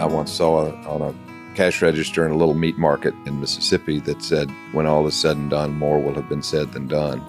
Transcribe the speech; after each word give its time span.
I 0.00 0.06
once 0.06 0.32
saw 0.32 0.64
a, 0.64 0.70
on 0.88 1.02
a 1.02 1.14
cash 1.54 1.82
register 1.82 2.24
in 2.24 2.32
a 2.32 2.36
little 2.36 2.54
meat 2.54 2.78
market 2.78 3.12
in 3.26 3.38
Mississippi 3.38 4.00
that 4.00 4.22
said, 4.22 4.50
When 4.72 4.86
all 4.86 5.06
is 5.06 5.14
said 5.14 5.36
and 5.36 5.50
done, 5.50 5.74
more 5.74 6.00
will 6.00 6.14
have 6.14 6.26
been 6.26 6.42
said 6.42 6.72
than 6.72 6.88
done. 6.88 7.22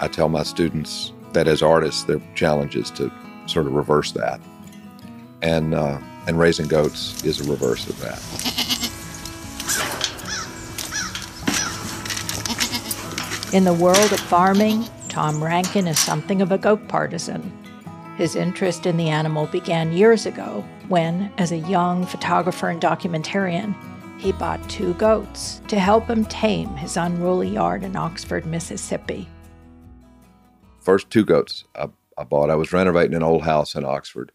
I 0.00 0.08
tell 0.08 0.28
my 0.28 0.42
students 0.42 1.12
that 1.32 1.46
as 1.46 1.62
artists, 1.62 2.02
their 2.02 2.20
challenge 2.34 2.74
is 2.74 2.90
to 2.92 3.12
sort 3.46 3.66
of 3.66 3.72
reverse 3.72 4.10
that. 4.12 4.40
And, 5.42 5.74
uh, 5.74 6.00
and 6.26 6.40
raising 6.40 6.66
goats 6.66 7.22
is 7.22 7.40
a 7.40 7.48
reverse 7.48 7.88
of 7.88 8.00
that. 8.00 8.20
In 13.54 13.62
the 13.62 13.74
world 13.74 14.12
of 14.12 14.18
farming, 14.18 14.86
Tom 15.08 15.42
Rankin 15.42 15.86
is 15.86 16.00
something 16.00 16.42
of 16.42 16.50
a 16.50 16.58
goat 16.58 16.88
partisan. 16.88 17.52
His 18.16 18.36
interest 18.36 18.86
in 18.86 18.96
the 18.96 19.08
animal 19.08 19.46
began 19.46 19.92
years 19.92 20.24
ago 20.24 20.64
when, 20.86 21.32
as 21.36 21.50
a 21.50 21.58
young 21.58 22.06
photographer 22.06 22.68
and 22.68 22.80
documentarian, 22.80 23.74
he 24.20 24.30
bought 24.30 24.66
two 24.70 24.94
goats 24.94 25.60
to 25.66 25.80
help 25.80 26.06
him 26.06 26.24
tame 26.26 26.68
his 26.76 26.96
unruly 26.96 27.48
yard 27.48 27.82
in 27.82 27.96
Oxford, 27.96 28.46
Mississippi. 28.46 29.28
First 30.80 31.10
two 31.10 31.24
goats 31.24 31.64
I, 31.74 31.88
I 32.16 32.22
bought, 32.22 32.50
I 32.50 32.54
was 32.54 32.72
renovating 32.72 33.16
an 33.16 33.24
old 33.24 33.42
house 33.42 33.74
in 33.74 33.84
Oxford 33.84 34.30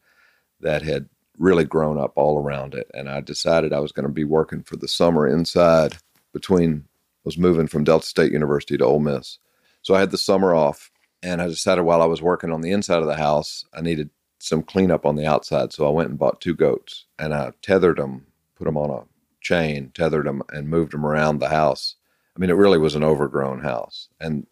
that 0.60 0.82
had 0.82 1.08
really 1.38 1.64
grown 1.64 1.98
up 1.98 2.12
all 2.18 2.38
around 2.38 2.74
it. 2.74 2.92
And 2.94 3.08
I 3.10 3.22
decided 3.22 3.72
I 3.72 3.80
was 3.80 3.94
going 3.94 4.08
to 4.08 4.12
be 4.12 4.26
working 4.26 4.62
for 4.62 4.76
the 4.76 4.90
summer 4.90 5.26
inside 5.26 5.96
between, 6.34 6.84
I 6.84 7.24
was 7.24 7.38
moving 7.38 7.68
from 7.68 7.86
Delta 7.86 8.06
State 8.06 8.34
University 8.34 8.78
to 8.78 8.84
Ole 8.86 9.00
Miss. 9.00 9.40
So 9.84 9.96
I 9.96 10.02
had 10.02 10.12
the 10.12 10.18
summer 10.18 10.54
off 10.54 10.92
and 11.22 11.42
I 11.42 11.48
decided 11.48 11.84
while 11.84 12.02
I 12.02 12.06
was 12.06 12.22
working 12.22 12.52
on 12.52 12.62
the 12.62 12.72
inside 12.72 13.02
of 13.02 13.08
the 13.08 13.18
house, 13.18 13.66
I 13.74 13.82
needed 13.82 14.10
some 14.40 14.64
cleanup 14.64 15.06
on 15.06 15.16
the 15.16 15.26
outside. 15.26 15.74
So 15.74 15.86
I 15.86 15.92
went 15.92 16.10
and 16.10 16.18
bought 16.18 16.42
two 16.42 16.56
goats 16.56 17.06
and 17.18 17.34
I 17.34 17.52
tethered 17.62 17.98
them, 17.98 18.26
put 18.56 18.66
them 18.66 18.78
on 18.78 18.90
a 18.90 19.04
chain, 19.42 19.92
tethered 19.94 20.26
them, 20.26 20.42
and 20.50 20.70
moved 20.70 20.94
them 20.94 21.06
around 21.06 21.40
the 21.40 21.50
house. 21.50 21.96
I 22.36 22.40
mean, 22.40 22.50
it 22.50 22.56
really 22.56 22.78
was 22.78 22.96
an 22.96 23.04
overgrown 23.04 23.60
house 23.62 24.08
and 24.20 24.48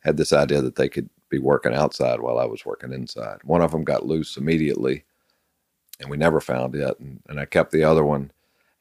had 0.00 0.16
this 0.16 0.32
idea 0.32 0.60
that 0.60 0.76
they 0.76 0.88
could 0.88 1.08
be 1.30 1.38
working 1.38 1.74
outside 1.74 2.20
while 2.20 2.38
I 2.38 2.44
was 2.44 2.66
working 2.66 2.92
inside. 2.92 3.38
One 3.44 3.62
of 3.62 3.70
them 3.70 3.84
got 3.84 4.04
loose 4.04 4.36
immediately 4.36 5.04
and 6.00 6.10
we 6.10 6.16
never 6.16 6.40
found 6.40 6.74
it. 6.74 7.00
And, 7.00 7.20
and 7.28 7.40
I 7.40 7.46
kept 7.46 7.72
the 7.72 7.84
other 7.84 8.04
one. 8.04 8.30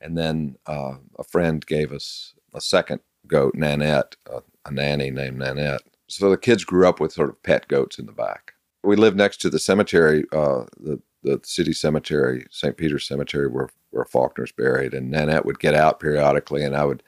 And 0.02 0.18
then 0.18 0.58
uh, 0.66 0.96
a 1.18 1.24
friend 1.24 1.66
gave 1.66 1.92
us 1.92 2.34
a 2.54 2.62
second 2.62 3.02
goat, 3.28 3.56
Nanette, 3.56 4.16
a, 4.30 4.42
a 4.66 4.72
nanny 4.72 5.12
named 5.12 5.38
Nanette 5.38 5.84
so 6.10 6.30
the 6.30 6.38
kids 6.38 6.64
grew 6.64 6.88
up 6.88 7.00
with 7.00 7.14
sort 7.14 7.30
of 7.30 7.42
pet 7.44 7.68
goats 7.68 8.00
in 8.00 8.06
the 8.06 8.12
back. 8.12 8.54
We 8.84 8.96
lived 8.96 9.18
next 9.18 9.38
to 9.42 9.50
the 9.50 9.60
cemetery, 9.60 10.26
uh, 10.32 10.66
the 10.80 11.02
the 11.22 11.42
city 11.44 11.74
cemetery, 11.74 12.46
St. 12.50 12.78
Peter's 12.78 13.08
Cemetery, 13.08 13.48
where 13.48 13.70
where 13.92 14.06
Faulkner's 14.06 14.52
buried. 14.52 14.94
And 14.94 15.12
Nanette 15.12 15.46
would 15.46 15.60
get 15.60 15.74
out 15.74 16.00
periodically, 16.00 16.64
and 16.64 16.76
I 16.76 16.86
would 16.86 17.04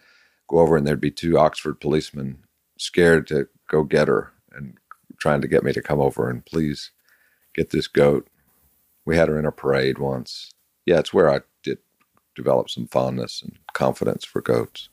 go 0.50 0.60
over, 0.60 0.76
and 0.76 0.86
there'd 0.86 1.00
be 1.00 1.12
two 1.12 1.38
Oxford 1.38 1.80
policemen 1.80 2.40
scared 2.78 3.28
to 3.28 3.48
go 3.70 3.84
get 3.84 4.08
her 4.08 4.34
and 4.52 4.78
trying 5.18 5.42
to 5.42 5.48
get 5.48 5.64
me 5.64 5.72
to 5.72 5.82
come 5.82 6.02
over 6.02 6.30
and 6.30 6.46
please 6.46 6.92
get 7.54 7.70
this 7.70 7.88
goat. 7.88 8.28
We 9.06 9.16
had 9.16 9.28
her 9.28 9.38
in 9.38 9.46
a 9.46 9.52
parade 9.52 10.00
once. 10.00 10.52
Yeah, 10.86 11.00
it's 11.00 11.14
where 11.14 11.30
I 11.30 11.42
did 11.64 11.78
develop 12.36 12.70
some 12.70 12.88
fondness 12.88 13.42
and 13.42 13.58
confidence 13.74 14.26
for 14.26 14.42
goats. 14.42 14.90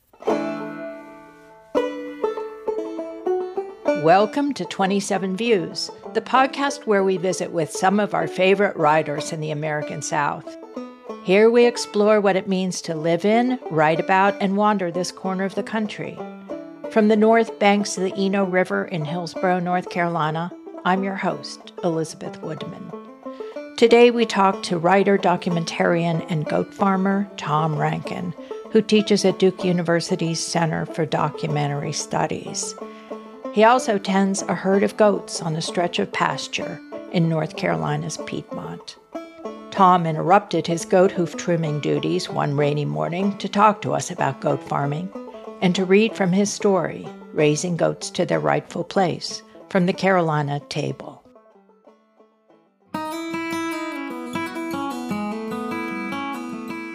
Welcome 4.02 4.54
to 4.54 4.64
27 4.64 5.36
Views, 5.36 5.90
the 6.14 6.20
podcast 6.20 6.86
where 6.86 7.02
we 7.02 7.16
visit 7.16 7.50
with 7.50 7.72
some 7.72 7.98
of 7.98 8.14
our 8.14 8.28
favorite 8.28 8.76
writers 8.76 9.32
in 9.32 9.40
the 9.40 9.50
American 9.50 10.02
South. 10.02 10.56
Here 11.24 11.50
we 11.50 11.66
explore 11.66 12.20
what 12.20 12.36
it 12.36 12.46
means 12.46 12.80
to 12.82 12.94
live 12.94 13.24
in, 13.24 13.58
write 13.72 13.98
about, 13.98 14.40
and 14.40 14.56
wander 14.56 14.92
this 14.92 15.10
corner 15.10 15.42
of 15.42 15.56
the 15.56 15.64
country. 15.64 16.16
From 16.92 17.08
the 17.08 17.16
north 17.16 17.58
banks 17.58 17.98
of 17.98 18.04
the 18.04 18.14
Eno 18.14 18.44
River 18.44 18.84
in 18.84 19.04
Hillsborough, 19.04 19.58
North 19.58 19.90
Carolina, 19.90 20.52
I'm 20.84 21.02
your 21.02 21.16
host, 21.16 21.72
Elizabeth 21.82 22.40
Woodman. 22.40 22.92
Today 23.76 24.12
we 24.12 24.26
talk 24.26 24.62
to 24.62 24.78
writer, 24.78 25.18
documentarian, 25.18 26.24
and 26.30 26.46
goat 26.46 26.72
farmer 26.72 27.28
Tom 27.36 27.76
Rankin, 27.76 28.32
who 28.70 28.80
teaches 28.80 29.24
at 29.24 29.40
Duke 29.40 29.64
University's 29.64 30.38
Center 30.38 30.86
for 30.86 31.04
Documentary 31.04 31.92
Studies. 31.92 32.76
He 33.58 33.64
also 33.64 33.98
tends 33.98 34.42
a 34.42 34.54
herd 34.54 34.84
of 34.84 34.96
goats 34.96 35.42
on 35.42 35.56
a 35.56 35.60
stretch 35.60 35.98
of 35.98 36.12
pasture 36.12 36.80
in 37.10 37.28
North 37.28 37.56
Carolina's 37.56 38.16
Piedmont. 38.18 38.96
Tom 39.72 40.06
interrupted 40.06 40.64
his 40.64 40.84
goat 40.84 41.10
hoof 41.10 41.36
trimming 41.36 41.80
duties 41.80 42.30
one 42.30 42.56
rainy 42.56 42.84
morning 42.84 43.36
to 43.38 43.48
talk 43.48 43.82
to 43.82 43.94
us 43.94 44.12
about 44.12 44.40
goat 44.40 44.62
farming 44.62 45.10
and 45.60 45.74
to 45.74 45.84
read 45.84 46.14
from 46.14 46.30
his 46.30 46.52
story, 46.52 47.04
Raising 47.32 47.76
Goats 47.76 48.10
to 48.10 48.24
Their 48.24 48.38
Rightful 48.38 48.84
Place, 48.84 49.42
from 49.70 49.86
the 49.86 49.92
Carolina 49.92 50.60
Table. 50.68 51.24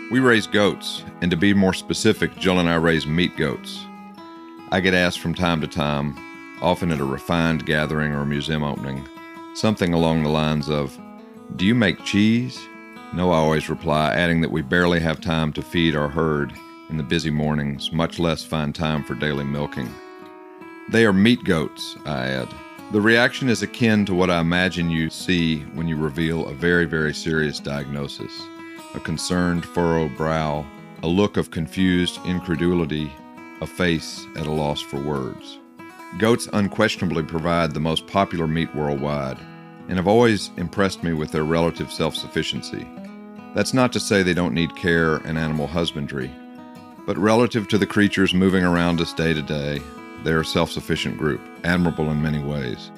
We 0.10 0.22
raise 0.22 0.48
goats, 0.48 1.04
and 1.20 1.30
to 1.30 1.36
be 1.36 1.54
more 1.54 1.74
specific, 1.74 2.34
Jill 2.38 2.62
and 2.62 2.70
I 2.70 2.76
raise 2.76 3.06
meat 3.06 3.36
goats. 3.36 3.84
I 4.72 4.80
get 4.80 4.94
asked 4.94 5.20
from 5.20 5.36
time 5.36 5.60
to 5.60 5.68
time 5.68 6.23
often 6.64 6.92
at 6.92 7.00
a 7.00 7.06
refined 7.06 7.66
gathering 7.66 8.14
or 8.14 8.26
museum 8.26 8.64
opening, 8.64 9.08
something 9.54 9.94
along 9.94 10.24
the 10.24 10.30
lines 10.30 10.70
of, 10.70 10.98
Do 11.58 11.66
you 11.66 11.76
make 11.76 12.04
cheese? 12.06 12.60
No, 13.14 13.32
I 13.32 13.38
always 13.38 13.70
reply, 13.70 14.14
adding 14.14 14.42
that 14.42 14.52
we 14.52 14.64
barely 14.64 15.00
have 15.02 15.22
time 15.22 15.54
to 15.54 15.62
feed 15.62 15.96
our 15.96 16.08
herd 16.10 16.54
in 16.90 16.98
the 16.98 17.04
busy 17.04 17.30
mornings, 17.30 17.92
much 17.92 18.18
less 18.18 18.44
find 18.44 18.74
time 18.74 19.04
for 19.04 19.14
daily 19.14 19.44
milking. 19.44 19.94
They 20.90 21.06
are 21.06 21.14
meat 21.14 21.44
goats, 21.44 21.98
I 22.06 22.28
add. 22.30 22.50
The 22.92 23.02
reaction 23.02 23.50
is 23.50 23.62
akin 23.62 24.06
to 24.06 24.14
what 24.14 24.30
I 24.30 24.40
imagine 24.40 24.90
you 24.90 25.10
see 25.10 25.60
when 25.74 25.88
you 25.88 25.98
reveal 25.98 26.48
a 26.48 26.54
very, 26.54 26.86
very 26.86 27.14
serious 27.14 27.60
diagnosis 27.60 28.32
a 28.96 29.00
concerned, 29.00 29.66
furrowed 29.66 30.16
brow, 30.16 30.64
a 31.02 31.08
look 31.08 31.36
of 31.36 31.50
confused 31.50 32.20
incredulity, 32.26 33.12
a 33.62 33.66
face 33.66 34.24
at 34.36 34.46
a 34.46 34.52
loss 34.52 34.82
for 34.82 35.02
words. 35.02 35.58
Goats 36.20 36.48
unquestionably 36.54 37.24
provide 37.24 37.74
the 37.74 37.80
most 37.80 38.06
popular 38.06 38.48
meat 38.48 38.74
worldwide 38.76 39.38
and 39.88 39.98
have 39.98 40.08
always 40.08 40.52
impressed 40.58 41.04
me 41.04 41.12
with 41.12 41.32
their 41.32 41.44
relative 41.44 41.92
self 41.92 42.16
sufficiency. 42.16 42.88
That's 43.56 43.74
not 43.74 43.92
to 43.94 44.00
say 44.00 44.22
they 44.22 44.36
don't 44.36 44.54
need 44.54 44.76
care 44.76 45.18
and 45.18 45.40
animal 45.40 45.66
husbandry, 45.66 46.32
but 47.08 47.18
relative 47.18 47.68
to 47.70 47.80
the 47.80 47.88
creatures 47.88 48.34
moving 48.34 48.64
around 48.64 49.02
us 49.02 49.12
day 49.14 49.34
to 49.34 49.42
day, 49.42 49.82
they're 50.24 50.42
a 50.42 50.46
self 50.46 50.72
sufficient 50.72 51.18
group, 51.18 51.42
admirable 51.64 52.12
in 52.12 52.22
many 52.22 52.40
ways. 52.40 52.92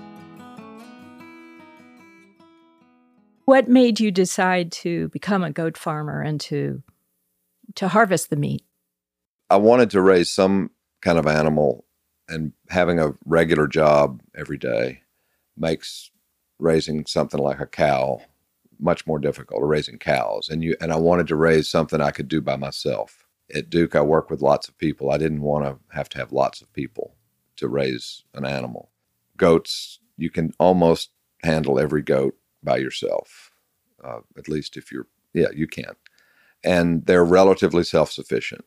What 3.46 3.70
made 3.70 4.02
you 4.02 4.12
decide 4.12 4.74
to 4.74 5.08
become 5.10 5.44
a 5.44 5.52
goat 5.52 5.78
farmer 5.78 6.22
and 6.22 6.42
to 6.42 6.84
to 7.76 7.88
harvest 7.88 8.30
the 8.30 8.36
meat? 8.36 8.66
I 9.50 9.56
wanted 9.56 9.92
to 9.92 10.02
raise 10.02 10.30
some 10.30 10.72
kind 11.02 11.18
of 11.18 11.28
animal 11.28 11.85
and 12.28 12.54
having 12.70 13.00
a 13.00 13.14
regular 13.26 13.68
job 13.68 14.22
every 14.36 14.58
day 14.58 15.02
makes 15.58 16.12
raising 16.60 17.06
something 17.06 17.40
like 17.40 17.60
a 17.60 17.66
cow 17.66 18.22
much 18.80 19.08
more 19.08 19.20
difficult 19.20 19.62
or 19.62 19.68
raising 19.68 19.98
cows 19.98 20.50
and 20.50 20.64
you 20.64 20.76
and 20.82 20.92
I 20.92 20.98
wanted 20.98 21.28
to 21.28 21.36
raise 21.36 21.70
something 21.70 22.02
I 22.02 22.12
could 22.12 22.28
do 22.28 22.42
by 22.42 22.58
myself. 22.58 23.26
At 23.54 23.70
Duke 23.70 23.96
I 23.96 24.02
work 24.02 24.30
with 24.30 24.42
lots 24.42 24.68
of 24.68 24.78
people. 24.78 25.12
I 25.12 25.18
didn't 25.18 25.42
want 25.42 25.66
to 25.66 25.96
have 25.96 26.10
to 26.10 26.18
have 26.18 26.32
lots 26.32 26.62
of 26.62 26.74
people 26.74 27.16
to 27.58 27.68
raise 27.68 28.24
an 28.34 28.46
animal. 28.46 28.90
Goats, 29.38 30.00
you 30.18 30.30
can 30.30 30.54
almost 30.60 31.12
handle 31.44 31.80
every 31.80 32.02
goat 32.02 32.36
by 32.64 32.78
yourself. 32.78 33.52
Uh, 34.04 34.20
at 34.38 34.50
least 34.50 34.78
if 34.78 34.92
you're 34.92 35.08
yeah, 35.34 35.52
you 35.54 35.68
can. 35.68 35.96
And 36.64 37.06
they're 37.06 37.26
relatively 37.26 37.84
self-sufficient 37.84 38.66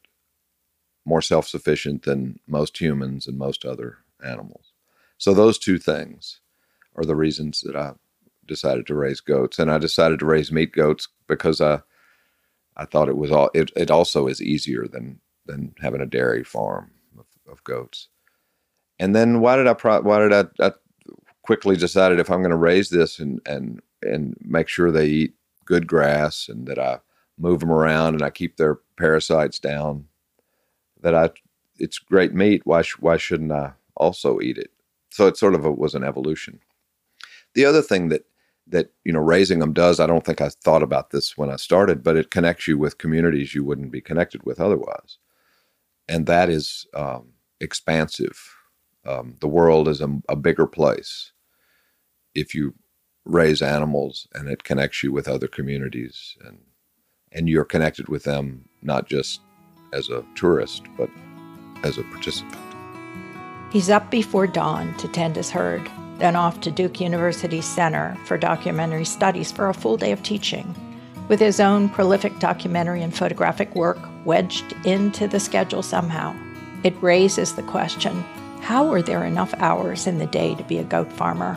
more 1.09 1.23
self 1.23 1.49
sufficient 1.49 2.03
than 2.03 2.39
most 2.47 2.79
humans 2.79 3.27
and 3.27 3.39
most 3.39 3.65
other 3.65 3.99
animals. 4.25 4.73
So, 5.17 5.35
those 5.35 5.59
two 5.59 5.79
things 5.79 6.41
are 6.95 7.05
the 7.05 7.17
reasons 7.17 7.63
that 7.63 7.77
I 7.77 7.95
decided 8.49 8.87
to 8.89 8.95
raise 8.95 9.21
goats. 9.21 9.59
And 9.59 9.71
I 9.71 9.79
decided 9.79 10.19
to 10.19 10.27
raise 10.27 10.51
meat 10.51 10.73
goats 10.73 11.09
because 11.29 11.61
I, 11.61 11.81
I 12.77 12.85
thought 12.85 13.09
it 13.09 13.17
was 13.17 13.31
all, 13.31 13.51
it, 13.55 13.71
it 13.77 13.91
also 13.91 14.27
is 14.27 14.43
easier 14.43 14.89
than, 14.89 15.21
than 15.47 15.75
having 15.81 16.01
a 16.01 16.07
dairy 16.07 16.43
farm 16.43 16.91
of, 17.17 17.27
of 17.51 17.63
goats. 17.63 18.09
And 18.99 19.15
then 19.15 19.41
why 19.41 19.57
did 19.57 19.69
I, 19.69 19.75
pro- 19.75 20.03
why 20.03 20.19
did 20.19 20.33
I, 20.33 20.67
I 20.67 20.73
quickly 21.43 21.77
decided 21.77 22.19
if 22.19 22.31
I'm 22.31 22.41
going 22.41 22.51
to 22.51 22.57
raise 22.57 22.91
this 22.91 23.21
and, 23.21 23.41
and, 23.47 23.81
and 24.03 24.37
make 24.41 24.69
sure 24.69 24.91
they 24.91 25.07
eat 25.07 25.35
good 25.65 25.87
grass 25.87 26.49
and 26.49 26.67
that 26.67 26.79
I 26.79 26.99
move 27.39 27.61
them 27.61 27.71
around 27.71 28.15
and 28.15 28.23
I 28.23 28.31
keep 28.31 28.57
their 28.57 28.81
parasites 28.97 29.61
down 29.61 30.07
that 31.03 31.15
I 31.15 31.31
it's 31.79 31.99
great 31.99 32.35
meat. 32.35 32.63
Why 32.65 32.83
sh- 32.83 32.97
why 33.01 33.17
shouldn't 33.17 33.53
I 33.53 33.73
also 33.97 34.41
eat 34.41 34.59
it? 34.59 34.71
So 35.11 35.27
it 35.27 35.37
sort 35.37 35.55
of 35.55 35.65
a, 35.65 35.73
was 35.73 35.95
an 35.95 36.05
evolution. 36.05 36.61
The 37.55 37.65
other 37.65 37.83
thing 37.83 38.09
that 38.09 38.25
that 38.67 38.91
you 39.05 39.13
know 39.13 39.21
raising 39.21 39.61
them 39.61 39.73
does. 39.73 40.01
I 40.01 40.07
don't 40.07 40.25
think 40.25 40.41
I 40.41 40.51
thought 40.51 40.83
about 40.83 41.11
this 41.11 41.37
when 41.37 41.51
I 41.51 41.57
started, 41.57 42.03
but 42.03 42.17
it 42.17 42.31
connects 42.31 42.69
you 42.69 42.79
with 42.79 42.99
communities 42.99 43.55
you 43.55 43.65
wouldn't 43.65 43.93
be 43.93 44.01
connected 44.01 44.45
with 44.45 44.61
otherwise, 44.61 45.19
and 46.09 46.27
that 46.27 46.51
is 46.51 46.87
um, 46.95 47.31
expansive. 47.61 48.39
Um, 49.07 49.37
the 49.41 49.49
world 49.49 49.89
is 49.89 50.01
a, 50.03 50.09
a 50.29 50.37
bigger 50.37 50.67
place 50.67 51.33
if 52.35 52.55
you 52.55 52.75
raise 53.25 53.63
animals 53.63 54.29
and 54.35 54.49
it 54.49 54.65
connects 54.65 55.03
you 55.03 55.13
with 55.13 55.29
other 55.29 55.49
communities 55.49 56.37
and 56.45 56.59
and 57.33 57.49
you're 57.49 57.65
connected 57.65 58.09
with 58.09 58.25
them 58.25 58.69
not 58.83 59.07
just 59.09 59.41
as 59.93 60.09
a 60.09 60.25
tourist 60.35 60.85
but 60.97 61.11
as 61.83 61.99
a 61.99 62.03
participant. 62.05 62.59
He's 63.71 63.91
up 63.91 64.11
before 64.11 64.47
dawn 64.47 64.97
to 64.97 65.09
tend 65.09 65.37
his 65.37 65.51
herd, 65.51 65.89
then 66.19 66.37
off 66.37 66.61
to 66.63 66.71
Duke 66.71 67.01
University 67.01 67.61
Center 67.61 68.17
for 68.25 68.39
documentary 68.39 69.05
studies 69.05 69.53
for 69.53 69.69
a 69.69 69.75
full 69.75 69.97
day 69.97 70.13
of 70.13 70.23
teaching. 70.23 70.75
With 71.29 71.41
his 71.41 71.61
own 71.61 71.91
prolific 71.91 72.39
documentary 72.39 73.03
and 73.03 73.15
photographic 73.15 73.75
work 73.75 73.99
wedged 74.25 74.75
into 74.87 75.29
the 75.29 75.39
schedule 75.39 75.83
somehow, 75.83 76.35
it 76.83 76.95
raises 77.03 77.55
the 77.55 77.63
question 77.63 78.25
how 78.61 78.91
are 78.93 79.03
there 79.03 79.25
enough 79.25 79.55
hours 79.55 80.07
in 80.07 80.19
the 80.19 80.27
day 80.27 80.55
to 80.55 80.65
be 80.65 80.79
a 80.79 80.85
goat 80.85 81.13
farmer? 81.13 81.57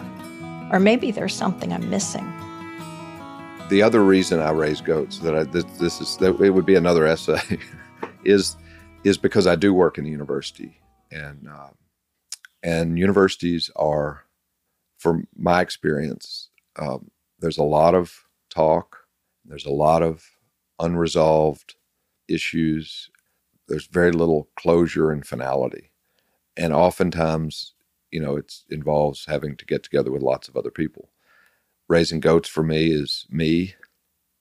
Or 0.71 0.79
maybe 0.79 1.11
there's 1.11 1.33
something 1.33 1.73
I'm 1.73 1.89
missing. 1.89 2.25
The 3.69 3.81
other 3.81 4.03
reason 4.03 4.39
I 4.39 4.51
raise 4.51 4.81
goats 4.81 5.19
that 5.19 5.35
I, 5.35 5.43
this, 5.43 5.65
this 5.79 5.99
is 5.99 6.17
that 6.17 6.39
it 6.39 6.51
would 6.51 6.65
be 6.65 6.75
another 6.75 7.07
essay 7.07 7.57
is 8.23 8.55
is 9.03 9.17
because 9.17 9.47
I 9.47 9.55
do 9.55 9.73
work 9.73 9.97
in 9.97 10.05
a 10.05 10.09
university. 10.09 10.79
And 11.11 11.47
uh, 11.47 11.71
and 12.63 12.97
universities 12.97 13.69
are, 13.75 14.25
from 14.97 15.27
my 15.35 15.61
experience, 15.61 16.49
um, 16.77 17.09
there's 17.39 17.57
a 17.57 17.63
lot 17.63 17.95
of 17.95 18.25
talk, 18.49 19.07
there's 19.45 19.65
a 19.65 19.71
lot 19.71 20.03
of 20.03 20.23
unresolved 20.79 21.75
issues, 22.27 23.09
there's 23.67 23.87
very 23.87 24.11
little 24.11 24.49
closure 24.55 25.11
and 25.11 25.25
finality, 25.25 25.91
and 26.55 26.73
oftentimes 26.73 27.73
you 28.11 28.19
know, 28.19 28.35
it 28.35 28.53
involves 28.69 29.25
having 29.25 29.55
to 29.55 29.65
get 29.65 29.83
together 29.83 30.11
with 30.11 30.21
lots 30.21 30.47
of 30.47 30.55
other 30.55 30.69
people. 30.69 31.09
Raising 31.87 32.19
goats 32.19 32.47
for 32.47 32.63
me 32.63 32.91
is 32.91 33.25
me, 33.29 33.75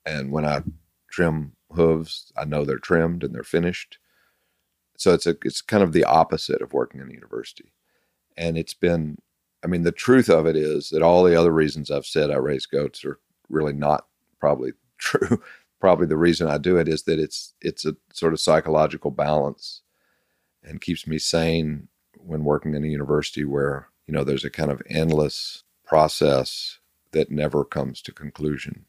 and 0.05 0.31
when 0.31 0.45
I 0.45 0.63
trim 1.09 1.53
hooves, 1.73 2.31
I 2.37 2.45
know 2.45 2.65
they're 2.65 2.77
trimmed 2.79 3.23
and 3.23 3.33
they're 3.33 3.43
finished. 3.43 3.97
So 4.97 5.13
it's 5.13 5.25
a 5.25 5.35
it's 5.43 5.61
kind 5.61 5.83
of 5.83 5.93
the 5.93 6.03
opposite 6.03 6.61
of 6.61 6.73
working 6.73 7.01
in 7.01 7.09
a 7.09 7.13
university, 7.13 7.73
and 8.37 8.57
it's 8.57 8.73
been. 8.73 9.17
I 9.63 9.67
mean, 9.67 9.83
the 9.83 9.91
truth 9.91 10.27
of 10.27 10.47
it 10.47 10.55
is 10.55 10.89
that 10.89 11.03
all 11.03 11.23
the 11.23 11.39
other 11.39 11.51
reasons 11.51 11.91
I've 11.91 12.05
said 12.05 12.31
I 12.31 12.37
raise 12.37 12.65
goats 12.65 13.05
are 13.05 13.19
really 13.47 13.73
not 13.73 14.07
probably 14.39 14.73
true. 14.97 15.41
probably 15.79 16.05
the 16.05 16.17
reason 16.17 16.47
I 16.47 16.57
do 16.57 16.77
it 16.77 16.87
is 16.87 17.03
that 17.03 17.19
it's 17.19 17.53
it's 17.61 17.85
a 17.85 17.95
sort 18.13 18.33
of 18.33 18.39
psychological 18.39 19.11
balance 19.11 19.81
and 20.63 20.81
keeps 20.81 21.07
me 21.07 21.17
sane 21.17 21.87
when 22.17 22.43
working 22.43 22.75
in 22.75 22.83
a 22.83 22.87
university 22.87 23.43
where 23.43 23.87
you 24.07 24.13
know 24.13 24.23
there's 24.23 24.45
a 24.45 24.49
kind 24.49 24.71
of 24.71 24.81
endless 24.87 25.63
process 25.85 26.79
that 27.11 27.31
never 27.31 27.65
comes 27.65 28.01
to 28.03 28.11
conclusion. 28.11 28.85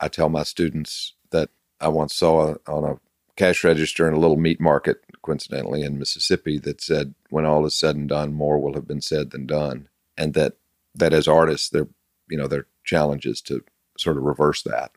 I 0.00 0.08
tell 0.08 0.28
my 0.28 0.42
students 0.42 1.14
that 1.30 1.50
I 1.80 1.88
once 1.88 2.14
saw 2.14 2.52
a, 2.52 2.56
on 2.70 2.84
a 2.84 2.98
cash 3.36 3.62
register 3.64 4.08
in 4.08 4.14
a 4.14 4.18
little 4.18 4.36
meat 4.36 4.60
market, 4.60 5.02
coincidentally 5.22 5.82
in 5.82 5.98
Mississippi, 5.98 6.58
that 6.60 6.80
said, 6.80 7.14
"When 7.30 7.44
all 7.44 7.66
is 7.66 7.74
said 7.74 7.96
and 7.96 8.08
done, 8.08 8.32
more 8.32 8.58
will 8.58 8.74
have 8.74 8.88
been 8.88 9.02
said 9.02 9.30
than 9.30 9.46
done," 9.46 9.88
and 10.16 10.34
that 10.34 10.54
that 10.94 11.12
as 11.12 11.28
artists, 11.28 11.68
their 11.68 11.88
you 12.28 12.36
know 12.36 12.48
their 12.48 12.66
challenge 12.84 13.24
to 13.42 13.64
sort 13.98 14.16
of 14.16 14.22
reverse 14.22 14.62
that, 14.62 14.92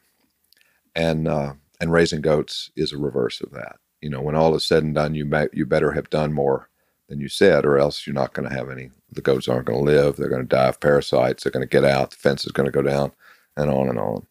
and 0.95 1.27
uh, 1.27 1.53
and 1.79 1.91
raising 1.91 2.21
goats 2.21 2.71
is 2.75 2.91
a 2.91 2.97
reverse 2.97 3.41
of 3.41 3.51
that. 3.51 3.77
You 4.01 4.09
know, 4.09 4.21
when 4.21 4.35
all 4.35 4.55
is 4.55 4.65
said 4.65 4.83
and 4.83 4.95
done, 4.95 5.13
you 5.15 5.25
may, 5.25 5.47
you 5.51 5.65
better 5.65 5.91
have 5.91 6.09
done 6.09 6.33
more 6.33 6.69
than 7.07 7.19
you 7.19 7.27
said, 7.27 7.65
or 7.65 7.77
else 7.77 8.05
you're 8.07 8.13
not 8.13 8.33
going 8.33 8.47
to 8.47 8.55
have 8.55 8.69
any. 8.69 8.91
The 9.11 9.21
goats 9.21 9.47
aren't 9.47 9.65
going 9.65 9.79
to 9.79 9.91
live. 9.91 10.15
They're 10.15 10.29
going 10.29 10.43
to 10.43 10.47
die 10.47 10.67
of 10.67 10.79
parasites. 10.79 11.43
They're 11.43 11.51
going 11.51 11.67
to 11.67 11.69
get 11.69 11.83
out. 11.83 12.11
The 12.11 12.17
fence 12.17 12.45
is 12.45 12.51
going 12.51 12.67
to 12.67 12.71
go 12.71 12.81
down, 12.81 13.11
and 13.57 13.69
on 13.69 13.89
and 13.89 13.99
on. 13.99 14.25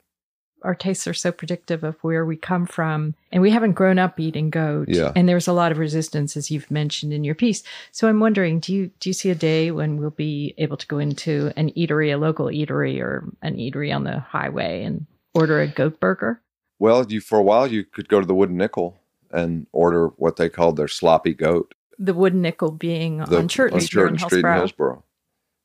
Our 0.63 0.75
tastes 0.75 1.07
are 1.07 1.15
so 1.15 1.31
predictive 1.33 1.85
of 1.85 1.97
where 2.03 2.25
we 2.25 2.37
come 2.37 2.67
from, 2.67 3.15
and 3.33 3.43
we 3.43 3.51
haven't 3.51 3.73
grown 3.73 3.99
up 3.99 4.19
eating 4.19 4.51
goat. 4.51 4.89
Yeah. 4.89 5.13
And 5.15 5.29
there's 5.29 5.49
a 5.49 5.53
lot 5.53 5.73
of 5.73 5.79
resistance, 5.79 6.37
as 6.37 6.51
you've 6.51 6.71
mentioned 6.71 7.13
in 7.13 7.25
your 7.25 7.35
piece. 7.35 7.63
So 7.93 8.09
I'm 8.09 8.21
wondering, 8.21 8.61
do 8.61 8.75
you 8.75 8.91
do 9.01 9.09
you 9.11 9.15
see 9.15 9.31
a 9.31 9.35
day 9.35 9.71
when 9.71 9.99
we'll 9.99 10.11
be 10.11 10.55
able 10.59 10.77
to 10.77 10.87
go 10.87 10.99
into 10.99 11.53
an 11.57 11.71
eatery, 11.73 12.13
a 12.13 12.17
local 12.17 12.47
eatery, 12.47 13.01
or 13.01 13.29
an 13.43 13.57
eatery 13.57 13.95
on 13.95 14.05
the 14.05 14.21
highway 14.21 14.85
and 14.85 15.07
order 15.35 15.61
a 15.61 15.67
goat 15.67 16.01
burger? 16.01 16.41
Well, 16.79 17.07
you 17.09 17.21
for 17.21 17.39
a 17.39 17.43
while 17.43 17.67
you 17.67 17.85
could 17.85 18.09
go 18.09 18.21
to 18.21 18.27
the 18.27 18.35
Wooden 18.35 18.57
Nickel 18.57 19.01
and 19.31 19.67
order 19.73 20.09
what 20.17 20.37
they 20.37 20.49
called 20.49 20.77
their 20.77 20.89
sloppy 20.89 21.35
goat, 21.35 21.75
the 21.99 22.15
wooden 22.15 22.41
nickel 22.41 22.71
being 22.71 23.19
the, 23.19 23.39
on 23.39 23.49
Churton, 23.49 23.77
on 23.77 23.81
Street, 23.81 24.13
in 24.13 24.19
Street 24.19 24.39
in 24.39 24.45
Hillsborough. 24.45 24.59
Hillsborough. 24.59 25.05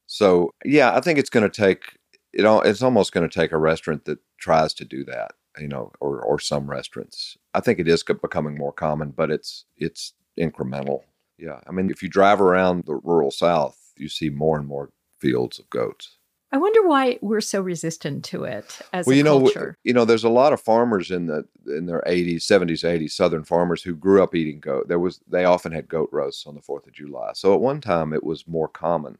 So 0.07 0.51
yeah, 0.65 0.95
I 0.95 1.01
think 1.01 1.19
it's 1.19 1.29
going 1.29 1.49
to 1.49 1.61
take 1.61 1.97
it. 2.33 2.45
All, 2.45 2.61
it's 2.61 2.81
almost 2.81 3.13
going 3.13 3.27
to 3.27 3.33
take 3.33 3.51
a 3.51 3.57
restaurant 3.57 4.05
that 4.05 4.19
tries 4.43 4.73
to 4.73 4.85
do 4.85 5.05
that, 5.05 5.31
you 5.57 5.67
know, 5.67 5.91
or 5.99 6.21
or 6.21 6.39
some 6.39 6.69
restaurants. 6.69 7.37
I 7.53 7.61
think 7.61 7.79
it 7.79 7.87
is 7.87 8.03
becoming 8.03 8.57
more 8.57 8.73
common, 8.73 9.11
but 9.11 9.31
it's 9.31 9.65
it's 9.77 10.13
incremental. 10.39 11.01
Yeah, 11.37 11.59
I 11.67 11.71
mean, 11.71 11.89
if 11.89 12.03
you 12.03 12.09
drive 12.09 12.41
around 12.41 12.85
the 12.85 12.95
rural 12.95 13.31
South, 13.31 13.77
you 13.97 14.09
see 14.09 14.29
more 14.29 14.57
and 14.57 14.67
more 14.67 14.91
fields 15.19 15.59
of 15.59 15.69
goats. 15.69 16.17
I 16.51 16.57
wonder 16.57 16.87
why 16.87 17.17
we're 17.21 17.41
so 17.41 17.61
resistant 17.61 18.23
to 18.25 18.43
it 18.43 18.79
as 18.93 19.07
well, 19.07 19.15
a 19.15 19.17
you 19.17 19.23
know, 19.23 19.39
culture. 19.39 19.75
you 19.83 19.91
know, 19.91 20.05
there's 20.05 20.23
a 20.23 20.29
lot 20.29 20.53
of 20.53 20.61
farmers 20.61 21.09
in 21.09 21.25
the 21.25 21.45
in 21.65 21.87
their 21.87 22.03
80s, 22.05 22.43
70s, 22.43 22.83
80s, 22.83 23.11
Southern 23.11 23.43
farmers 23.43 23.81
who 23.81 23.95
grew 23.95 24.21
up 24.21 24.35
eating 24.35 24.59
goat. 24.59 24.87
There 24.87 24.99
was 24.99 25.19
they 25.27 25.45
often 25.45 25.71
had 25.71 25.87
goat 25.87 26.09
roasts 26.11 26.45
on 26.45 26.53
the 26.53 26.61
Fourth 26.61 26.85
of 26.85 26.93
July. 26.93 27.31
So 27.33 27.55
at 27.55 27.61
one 27.61 27.81
time, 27.81 28.13
it 28.13 28.23
was 28.23 28.47
more 28.47 28.67
common 28.67 29.17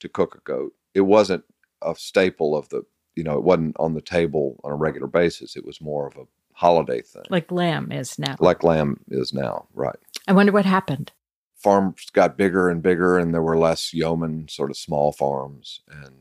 to 0.00 0.08
cook 0.08 0.34
a 0.34 0.40
goat. 0.40 0.72
It 0.92 1.02
wasn't 1.02 1.44
a 1.82 1.94
staple 1.94 2.56
of 2.56 2.68
the, 2.70 2.82
you 3.14 3.24
know, 3.24 3.36
it 3.36 3.44
wasn't 3.44 3.76
on 3.78 3.94
the 3.94 4.00
table 4.00 4.60
on 4.64 4.72
a 4.72 4.76
regular 4.76 5.06
basis. 5.06 5.56
It 5.56 5.64
was 5.64 5.80
more 5.80 6.06
of 6.06 6.16
a 6.16 6.24
holiday 6.54 7.02
thing, 7.02 7.24
like 7.30 7.50
lamb 7.50 7.90
is 7.92 8.18
now. 8.18 8.36
like 8.38 8.62
lamb 8.62 9.00
is 9.08 9.32
now. 9.32 9.66
Right. 9.74 9.96
I 10.28 10.32
wonder 10.32 10.52
what 10.52 10.64
happened. 10.66 11.12
Farms 11.56 12.10
got 12.12 12.36
bigger 12.36 12.68
and 12.68 12.82
bigger, 12.82 13.18
and 13.18 13.32
there 13.32 13.42
were 13.42 13.58
less 13.58 13.94
yeoman, 13.94 14.48
sort 14.48 14.70
of 14.70 14.76
small 14.76 15.12
farms, 15.12 15.80
and 15.90 16.14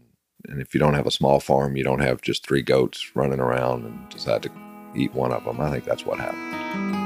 and 0.47 0.61
if 0.61 0.73
you 0.73 0.79
don't 0.79 0.95
have 0.95 1.07
a 1.07 1.11
small 1.11 1.39
farm, 1.39 1.75
you 1.75 1.83
don't 1.83 1.99
have 2.01 2.21
just 2.21 2.45
three 2.45 2.61
goats 2.61 3.15
running 3.15 3.39
around 3.39 3.85
and 3.85 4.09
decide 4.09 4.43
to 4.43 4.51
eat 4.95 5.13
one 5.13 5.31
of 5.31 5.43
them. 5.45 5.61
I 5.61 5.69
think 5.69 5.85
that's 5.85 6.05
what 6.05 6.19
happened. 6.19 7.01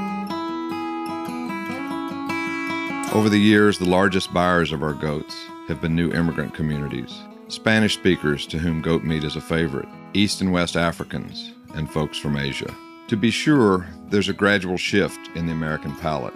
Over 3.14 3.28
the 3.28 3.38
years, 3.38 3.78
the 3.78 3.88
largest 3.88 4.34
buyers 4.34 4.72
of 4.72 4.82
our 4.82 4.92
goats 4.92 5.36
have 5.68 5.80
been 5.80 5.94
new 5.94 6.12
immigrant 6.12 6.54
communities, 6.54 7.14
Spanish 7.48 7.94
speakers 7.94 8.46
to 8.46 8.58
whom 8.58 8.82
goat 8.82 9.04
meat 9.04 9.24
is 9.24 9.36
a 9.36 9.40
favorite, 9.40 9.88
East 10.14 10.40
and 10.40 10.52
West 10.52 10.76
Africans, 10.76 11.52
and 11.74 11.90
folks 11.90 12.18
from 12.18 12.36
Asia. 12.36 12.74
To 13.08 13.16
be 13.16 13.30
sure, 13.30 13.86
there's 14.08 14.28
a 14.28 14.32
gradual 14.32 14.76
shift 14.76 15.18
in 15.34 15.46
the 15.46 15.52
American 15.52 15.94
palate, 15.96 16.34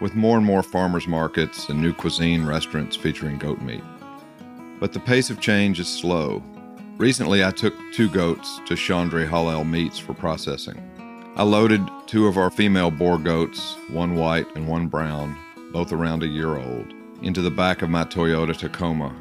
with 0.00 0.14
more 0.14 0.36
and 0.36 0.46
more 0.46 0.62
farmers 0.62 1.06
markets 1.06 1.68
and 1.68 1.80
new 1.80 1.92
cuisine 1.92 2.46
restaurants 2.46 2.96
featuring 2.96 3.38
goat 3.38 3.60
meat 3.60 3.82
but 4.84 4.92
the 4.92 5.00
pace 5.00 5.30
of 5.30 5.40
change 5.40 5.80
is 5.80 5.88
slow. 5.88 6.42
Recently, 6.98 7.42
I 7.42 7.50
took 7.52 7.74
two 7.92 8.10
goats 8.10 8.60
to 8.66 8.74
Chaudhry 8.74 9.26
Halal 9.26 9.66
Meats 9.66 9.98
for 9.98 10.12
processing. 10.12 10.78
I 11.36 11.42
loaded 11.42 11.80
two 12.06 12.26
of 12.26 12.36
our 12.36 12.50
female 12.50 12.90
Boer 12.90 13.16
goats, 13.16 13.76
one 13.88 14.14
white 14.14 14.46
and 14.54 14.68
one 14.68 14.88
brown, 14.88 15.36
both 15.72 15.90
around 15.90 16.22
a 16.22 16.28
year 16.28 16.56
old, 16.56 16.92
into 17.22 17.40
the 17.40 17.50
back 17.50 17.80
of 17.80 17.88
my 17.88 18.04
Toyota 18.04 18.54
Tacoma 18.54 19.14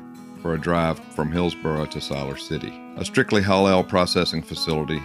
for 0.43 0.53
a 0.53 0.59
drive 0.59 0.99
from 1.15 1.31
Hillsborough 1.31 1.85
to 1.85 1.99
Siler 1.99 2.37
City. 2.37 2.77
A 2.97 3.05
strictly 3.05 3.41
halal 3.41 3.87
processing 3.87 4.43
facility, 4.43 5.01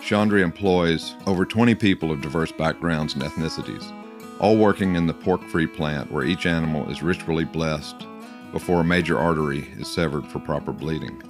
Chaudhry 0.00 0.42
employs 0.42 1.14
over 1.26 1.44
20 1.44 1.74
people 1.74 2.10
of 2.10 2.22
diverse 2.22 2.50
backgrounds 2.52 3.12
and 3.12 3.22
ethnicities, 3.22 3.92
all 4.40 4.56
working 4.56 4.96
in 4.96 5.06
the 5.06 5.12
pork 5.12 5.42
free 5.44 5.66
plant 5.66 6.10
where 6.10 6.24
each 6.24 6.46
animal 6.46 6.88
is 6.90 7.02
ritually 7.02 7.44
blessed 7.44 8.06
before 8.50 8.80
a 8.80 8.84
major 8.84 9.18
artery 9.18 9.68
is 9.76 9.88
severed 9.88 10.26
for 10.26 10.38
proper 10.38 10.72
bleeding. 10.72 11.22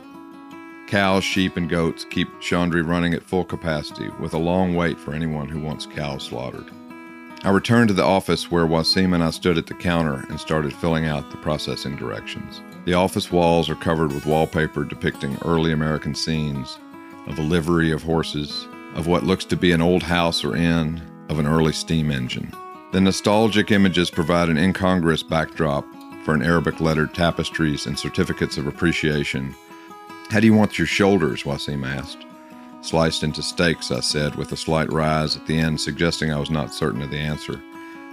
Cows, 0.86 1.24
sheep, 1.24 1.56
and 1.56 1.68
goats 1.68 2.06
keep 2.08 2.28
Chaudhry 2.40 2.86
running 2.86 3.12
at 3.12 3.24
full 3.24 3.44
capacity 3.44 4.08
with 4.20 4.34
a 4.34 4.38
long 4.38 4.76
wait 4.76 5.00
for 5.00 5.12
anyone 5.12 5.48
who 5.48 5.58
wants 5.58 5.84
cows 5.84 6.22
slaughtered. 6.22 6.70
I 7.44 7.50
returned 7.50 7.86
to 7.88 7.94
the 7.94 8.04
office 8.04 8.50
where 8.50 8.66
Wasim 8.66 9.14
and 9.14 9.22
I 9.22 9.30
stood 9.30 9.58
at 9.58 9.66
the 9.68 9.74
counter 9.74 10.26
and 10.28 10.40
started 10.40 10.72
filling 10.72 11.06
out 11.06 11.30
the 11.30 11.36
processing 11.36 11.94
directions. 11.94 12.60
The 12.84 12.94
office 12.94 13.30
walls 13.30 13.70
are 13.70 13.76
covered 13.76 14.12
with 14.12 14.26
wallpaper 14.26 14.82
depicting 14.82 15.38
early 15.44 15.70
American 15.70 16.16
scenes 16.16 16.78
of 17.28 17.38
a 17.38 17.42
livery 17.42 17.92
of 17.92 18.02
horses, 18.02 18.66
of 18.94 19.06
what 19.06 19.22
looks 19.22 19.44
to 19.46 19.56
be 19.56 19.70
an 19.70 19.80
old 19.80 20.02
house 20.02 20.44
or 20.44 20.56
inn, 20.56 21.00
of 21.28 21.38
an 21.38 21.46
early 21.46 21.72
steam 21.72 22.10
engine. 22.10 22.52
The 22.90 23.00
nostalgic 23.00 23.70
images 23.70 24.10
provide 24.10 24.48
an 24.48 24.58
incongruous 24.58 25.22
backdrop 25.22 25.86
for 26.24 26.34
an 26.34 26.42
Arabic 26.42 26.80
lettered 26.80 27.14
tapestries 27.14 27.86
and 27.86 27.96
certificates 27.96 28.56
of 28.58 28.66
appreciation 28.66 29.54
How 30.30 30.40
do 30.40 30.46
you 30.46 30.54
want 30.54 30.76
your 30.76 30.88
shoulders? 30.88 31.44
Wasim 31.44 31.86
asked. 31.86 32.27
Sliced 32.88 33.22
into 33.22 33.42
steaks, 33.42 33.90
I 33.90 34.00
said, 34.00 34.36
with 34.36 34.50
a 34.52 34.56
slight 34.56 34.90
rise 34.90 35.36
at 35.36 35.46
the 35.46 35.58
end, 35.58 35.78
suggesting 35.78 36.32
I 36.32 36.40
was 36.40 36.48
not 36.48 36.72
certain 36.72 37.02
of 37.02 37.10
the 37.10 37.18
answer. 37.18 37.60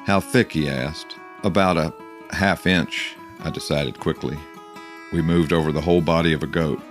How 0.04 0.20
thick? 0.20 0.52
he 0.52 0.68
asked. 0.68 1.16
About 1.46 1.78
a 1.78 1.94
half 2.32 2.68
inch, 2.68 3.16
I 3.40 3.52
decided 3.52 4.02
quickly. 4.02 4.38
We 5.14 5.22
moved 5.22 5.54
over 5.54 5.72
the 5.72 5.80
whole 5.80 6.02
body 6.02 6.34
of 6.34 6.44
a 6.44 6.48
goat, 6.48 6.82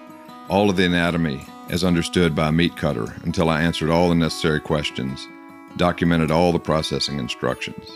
all 0.49 0.71
of 0.71 0.77
the 0.77 0.87
anatomy 0.87 1.45
as 1.69 1.85
understood 1.85 2.35
by 2.35 2.49
a 2.49 2.53
meat 2.53 2.75
cutter, 2.75 3.17
until 3.23 3.51
I 3.51 3.61
answered 3.61 3.91
all 3.91 4.09
the 4.09 4.15
necessary 4.15 4.61
questions, 4.61 5.29
documented 5.77 6.31
all 6.31 6.53
the 6.53 6.59
processing 6.59 7.19
instructions. 7.19 7.87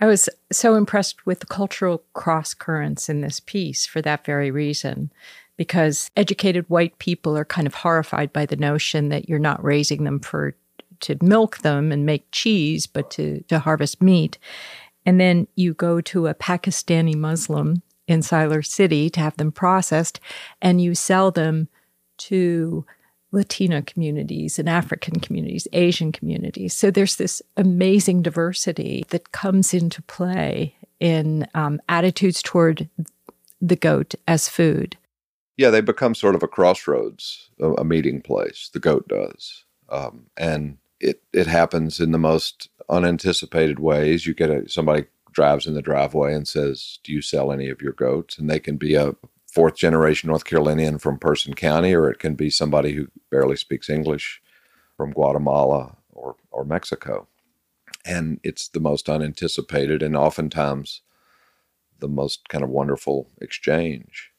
I 0.00 0.06
was 0.06 0.30
so 0.50 0.76
impressed 0.76 1.26
with 1.26 1.40
the 1.40 1.46
cultural 1.46 2.02
cross 2.14 2.54
currents 2.54 3.10
in 3.10 3.20
this 3.20 3.40
piece 3.40 3.84
for 3.84 4.00
that 4.00 4.24
very 4.24 4.50
reason, 4.50 5.12
because 5.60 6.10
educated 6.16 6.64
white 6.70 6.98
people 7.00 7.36
are 7.36 7.44
kind 7.44 7.66
of 7.66 7.74
horrified 7.74 8.32
by 8.32 8.46
the 8.46 8.56
notion 8.56 9.10
that 9.10 9.28
you're 9.28 9.38
not 9.38 9.62
raising 9.62 10.04
them 10.04 10.18
for 10.18 10.56
to 11.00 11.18
milk 11.20 11.58
them 11.58 11.92
and 11.92 12.06
make 12.06 12.24
cheese, 12.32 12.86
but 12.86 13.10
to, 13.10 13.42
to 13.42 13.58
harvest 13.58 14.00
meat. 14.00 14.38
And 15.04 15.20
then 15.20 15.46
you 15.56 15.74
go 15.74 16.00
to 16.00 16.28
a 16.28 16.34
Pakistani 16.34 17.14
Muslim 17.14 17.82
in 18.08 18.20
Siler 18.20 18.64
City 18.64 19.10
to 19.10 19.20
have 19.20 19.36
them 19.36 19.52
processed, 19.52 20.18
and 20.62 20.80
you 20.80 20.94
sell 20.94 21.30
them 21.30 21.68
to 22.16 22.86
Latino 23.30 23.82
communities 23.82 24.58
and 24.58 24.66
African 24.66 25.20
communities, 25.20 25.68
Asian 25.74 26.10
communities. 26.10 26.74
So 26.74 26.90
there's 26.90 27.16
this 27.16 27.42
amazing 27.58 28.22
diversity 28.22 29.04
that 29.10 29.32
comes 29.32 29.74
into 29.74 30.00
play 30.00 30.74
in 31.00 31.46
um, 31.52 31.82
attitudes 31.86 32.42
toward 32.42 32.88
the 33.60 33.76
goat 33.76 34.14
as 34.26 34.48
food. 34.48 34.96
Yeah, 35.60 35.68
they 35.68 35.82
become 35.82 36.14
sort 36.14 36.34
of 36.34 36.42
a 36.42 36.48
crossroads, 36.48 37.50
a, 37.60 37.72
a 37.72 37.84
meeting 37.84 38.22
place. 38.22 38.70
The 38.72 38.78
goat 38.78 39.06
does, 39.08 39.66
um, 39.90 40.28
and 40.38 40.78
it 40.98 41.22
it 41.34 41.46
happens 41.46 42.00
in 42.00 42.12
the 42.12 42.18
most 42.18 42.70
unanticipated 42.88 43.78
ways. 43.78 44.24
You 44.24 44.32
get 44.32 44.48
a, 44.48 44.66
somebody 44.70 45.04
drives 45.32 45.66
in 45.66 45.74
the 45.74 45.82
driveway 45.82 46.32
and 46.32 46.48
says, 46.48 46.98
"Do 47.04 47.12
you 47.12 47.20
sell 47.20 47.52
any 47.52 47.68
of 47.68 47.82
your 47.82 47.92
goats?" 47.92 48.38
And 48.38 48.48
they 48.48 48.58
can 48.58 48.78
be 48.78 48.94
a 48.94 49.16
fourth 49.52 49.76
generation 49.76 50.28
North 50.28 50.46
Carolinian 50.46 50.98
from 50.98 51.18
Person 51.18 51.52
County, 51.52 51.94
or 51.94 52.08
it 52.10 52.18
can 52.18 52.36
be 52.36 52.48
somebody 52.48 52.94
who 52.94 53.08
barely 53.30 53.56
speaks 53.56 53.90
English 53.90 54.40
from 54.96 55.12
Guatemala 55.12 55.98
or 56.08 56.36
or 56.50 56.64
Mexico. 56.64 57.28
And 58.06 58.40
it's 58.42 58.66
the 58.66 58.80
most 58.80 59.10
unanticipated 59.10 60.02
and 60.02 60.16
oftentimes 60.16 61.02
the 61.98 62.08
most 62.08 62.48
kind 62.48 62.64
of 62.64 62.70
wonderful 62.70 63.28
exchange. 63.42 64.29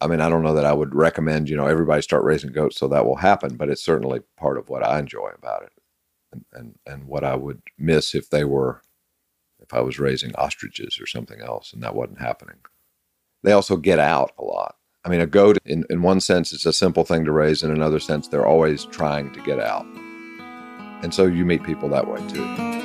I 0.00 0.06
mean, 0.06 0.20
I 0.20 0.28
don't 0.28 0.42
know 0.42 0.54
that 0.54 0.66
I 0.66 0.72
would 0.72 0.94
recommend, 0.94 1.48
you 1.48 1.56
know, 1.56 1.66
everybody 1.66 2.02
start 2.02 2.24
raising 2.24 2.52
goats 2.52 2.76
so 2.76 2.88
that 2.88 3.06
will 3.06 3.16
happen, 3.16 3.56
but 3.56 3.70
it's 3.70 3.82
certainly 3.82 4.20
part 4.36 4.58
of 4.58 4.68
what 4.68 4.86
I 4.86 4.98
enjoy 4.98 5.30
about 5.36 5.62
it 5.62 5.72
and, 6.32 6.44
and, 6.52 6.78
and 6.86 7.06
what 7.06 7.24
I 7.24 7.34
would 7.34 7.62
miss 7.78 8.14
if 8.14 8.28
they 8.28 8.44
were 8.44 8.82
if 9.58 9.72
I 9.72 9.80
was 9.80 9.98
raising 9.98 10.34
ostriches 10.36 11.00
or 11.00 11.06
something 11.06 11.40
else 11.40 11.72
and 11.72 11.82
that 11.82 11.94
wasn't 11.94 12.20
happening. 12.20 12.56
They 13.42 13.52
also 13.52 13.76
get 13.76 13.98
out 13.98 14.32
a 14.38 14.44
lot. 14.44 14.76
I 15.04 15.08
mean, 15.08 15.20
a 15.20 15.26
goat, 15.26 15.58
in, 15.64 15.84
in 15.88 16.02
one 16.02 16.20
sense, 16.20 16.52
it's 16.52 16.66
a 16.66 16.72
simple 16.72 17.04
thing 17.04 17.24
to 17.24 17.32
raise. 17.32 17.62
In 17.62 17.70
another 17.70 18.00
sense, 18.00 18.28
they're 18.28 18.46
always 18.46 18.84
trying 18.86 19.32
to 19.32 19.40
get 19.42 19.60
out. 19.60 19.86
And 21.02 21.14
so 21.14 21.26
you 21.26 21.44
meet 21.44 21.62
people 21.62 21.88
that 21.90 22.08
way 22.08 22.20
too. 22.28 22.75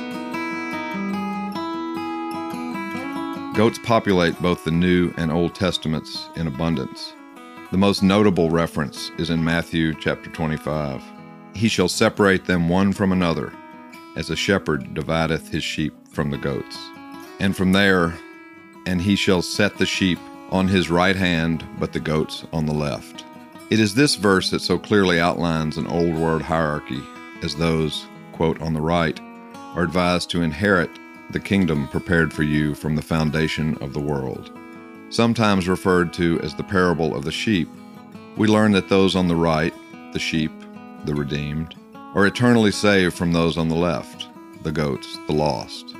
Goats 3.54 3.78
populate 3.82 4.40
both 4.40 4.64
the 4.64 4.70
New 4.70 5.12
and 5.18 5.30
Old 5.30 5.54
Testaments 5.54 6.30
in 6.36 6.46
abundance. 6.46 7.12
The 7.70 7.76
most 7.76 8.02
notable 8.02 8.48
reference 8.48 9.10
is 9.18 9.28
in 9.28 9.44
Matthew 9.44 9.94
chapter 9.94 10.30
25. 10.30 11.02
He 11.54 11.68
shall 11.68 11.88
separate 11.88 12.46
them 12.46 12.70
one 12.70 12.94
from 12.94 13.12
another, 13.12 13.52
as 14.16 14.30
a 14.30 14.36
shepherd 14.36 14.94
divideth 14.94 15.50
his 15.50 15.62
sheep 15.62 15.92
from 16.08 16.30
the 16.30 16.38
goats. 16.38 16.78
And 17.40 17.54
from 17.54 17.72
there, 17.72 18.14
and 18.86 19.02
he 19.02 19.16
shall 19.16 19.42
set 19.42 19.76
the 19.76 19.84
sheep 19.84 20.18
on 20.50 20.66
his 20.66 20.88
right 20.88 21.16
hand, 21.16 21.62
but 21.78 21.92
the 21.92 22.00
goats 22.00 22.46
on 22.54 22.64
the 22.64 22.72
left. 22.72 23.26
It 23.68 23.78
is 23.78 23.94
this 23.94 24.14
verse 24.14 24.48
that 24.48 24.62
so 24.62 24.78
clearly 24.78 25.20
outlines 25.20 25.76
an 25.76 25.86
old 25.88 26.14
world 26.14 26.40
hierarchy, 26.40 27.02
as 27.42 27.54
those, 27.56 28.06
quote, 28.32 28.62
on 28.62 28.72
the 28.72 28.80
right, 28.80 29.20
are 29.74 29.82
advised 29.82 30.30
to 30.30 30.40
inherit 30.40 30.90
the 31.32 31.40
kingdom 31.40 31.88
prepared 31.88 32.32
for 32.32 32.42
you 32.42 32.74
from 32.74 32.96
the 32.96 33.02
foundation 33.02 33.76
of 33.78 33.92
the 33.92 34.00
world. 34.00 34.50
Sometimes 35.10 35.68
referred 35.68 36.12
to 36.14 36.40
as 36.40 36.54
the 36.54 36.64
parable 36.64 37.14
of 37.14 37.24
the 37.24 37.32
sheep, 37.32 37.68
we 38.36 38.48
learn 38.48 38.72
that 38.72 38.88
those 38.88 39.14
on 39.14 39.28
the 39.28 39.36
right, 39.36 39.74
the 40.12 40.18
sheep, 40.18 40.52
the 41.04 41.14
redeemed, 41.14 41.74
are 42.14 42.26
eternally 42.26 42.70
saved 42.70 43.14
from 43.14 43.32
those 43.32 43.58
on 43.58 43.68
the 43.68 43.74
left, 43.74 44.28
the 44.62 44.72
goats, 44.72 45.18
the 45.26 45.32
lost, 45.32 45.94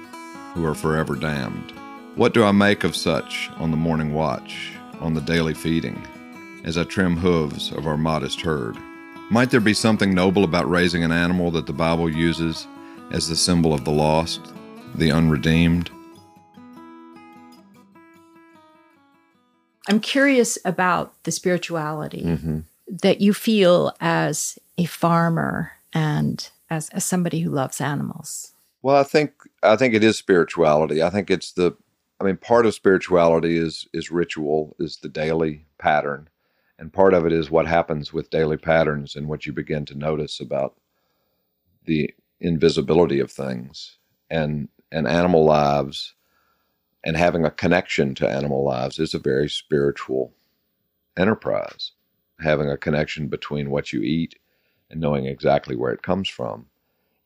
who 0.55 0.65
are 0.65 0.75
forever 0.75 1.15
damned. 1.15 1.73
What 2.15 2.35
do 2.35 2.45
I 2.45 2.53
make 2.53 2.85
of 2.85 2.95
such 2.95 3.51
on 3.57 3.71
the 3.71 3.77
morning 3.77 4.12
watch, 4.12 4.73
on 5.01 5.15
the 5.15 5.21
daily 5.21 5.55
feeding, 5.55 6.07
as 6.65 6.77
I 6.77 6.85
trim 6.85 7.17
hooves 7.17 7.73
of 7.73 7.87
our 7.87 7.97
modest 7.97 8.41
herd? 8.43 8.77
Might 9.31 9.51
there 9.51 9.61
be 9.61 9.75
something 9.75 10.15
noble 10.15 10.45
about 10.45 10.69
raising 10.69 11.05
an 11.05 11.12
animal 11.12 11.51
that 11.53 11.67
the 11.67 11.73
Bible 11.73 12.11
uses 12.11 12.67
as 13.11 13.29
the 13.29 13.37
symbol 13.37 13.73
of 13.73 13.85
the 13.85 13.91
lost, 13.91 14.53
the 14.95 15.11
unredeemed? 15.11 15.91
I'm 19.89 20.01
curious 20.01 20.59
about 20.65 21.23
the 21.25 21.33
spirituality 21.33 22.23
mm-hmm. 22.23 22.61
that 23.03 23.21
you 23.21 23.35
feel 23.35 23.95
as 24.01 24.59
a 24.79 24.85
farmer 24.85 25.73
and 25.93 26.49
as, 26.71 26.89
as 26.91 27.05
somebody 27.05 27.41
who 27.41 27.51
loves 27.51 27.81
animals. 27.81 28.53
Well, 28.83 28.97
I 28.97 29.03
think 29.03 29.33
I 29.63 29.77
think 29.77 29.95
it 29.95 30.03
is 30.03 30.19
spirituality. 30.19 31.03
I 31.03 31.11
think 31.11 31.31
it's 31.31 31.53
the 31.53 31.77
I 32.21 32.25
mean 32.25 32.37
part 32.37 32.67
of 32.67 32.75
spirituality 32.75 33.57
is 33.57 33.87
is 33.93 34.11
ritual, 34.11 34.75
is 34.79 34.97
the 34.97 35.09
daily 35.09 35.67
pattern. 35.79 36.29
And 36.79 36.93
part 36.93 37.15
of 37.15 37.25
it 37.27 37.33
is 37.33 37.51
what 37.51 37.67
happens 37.67 38.13
with 38.13 38.31
daily 38.31 38.57
patterns 38.57 39.15
and 39.15 39.29
what 39.29 39.47
you 39.47 39.53
begin 39.53 39.85
to 39.87 39.99
notice 39.99 40.41
about 40.41 40.75
the 41.85 42.13
invisibility 42.41 43.21
of 43.21 43.31
things 43.31 43.99
and 44.31 44.69
and 44.93 45.09
animal 45.09 45.45
lives 45.45 46.15
and 47.05 47.17
having 47.17 47.45
a 47.45 47.51
connection 47.51 48.15
to 48.15 48.29
animal 48.29 48.65
lives 48.65 48.99
is 48.99 49.15
a 49.15 49.19
very 49.19 49.49
spiritual 49.49 50.33
enterprise. 51.17 51.93
Having 52.41 52.71
a 52.71 52.77
connection 52.77 53.29
between 53.29 53.71
what 53.71 53.93
you 53.93 54.03
eat 54.03 54.39
and 54.91 55.01
knowing 55.01 55.27
exactly 55.27 55.75
where 55.75 55.93
it 55.93 56.03
comes 56.03 56.29
from 56.29 56.67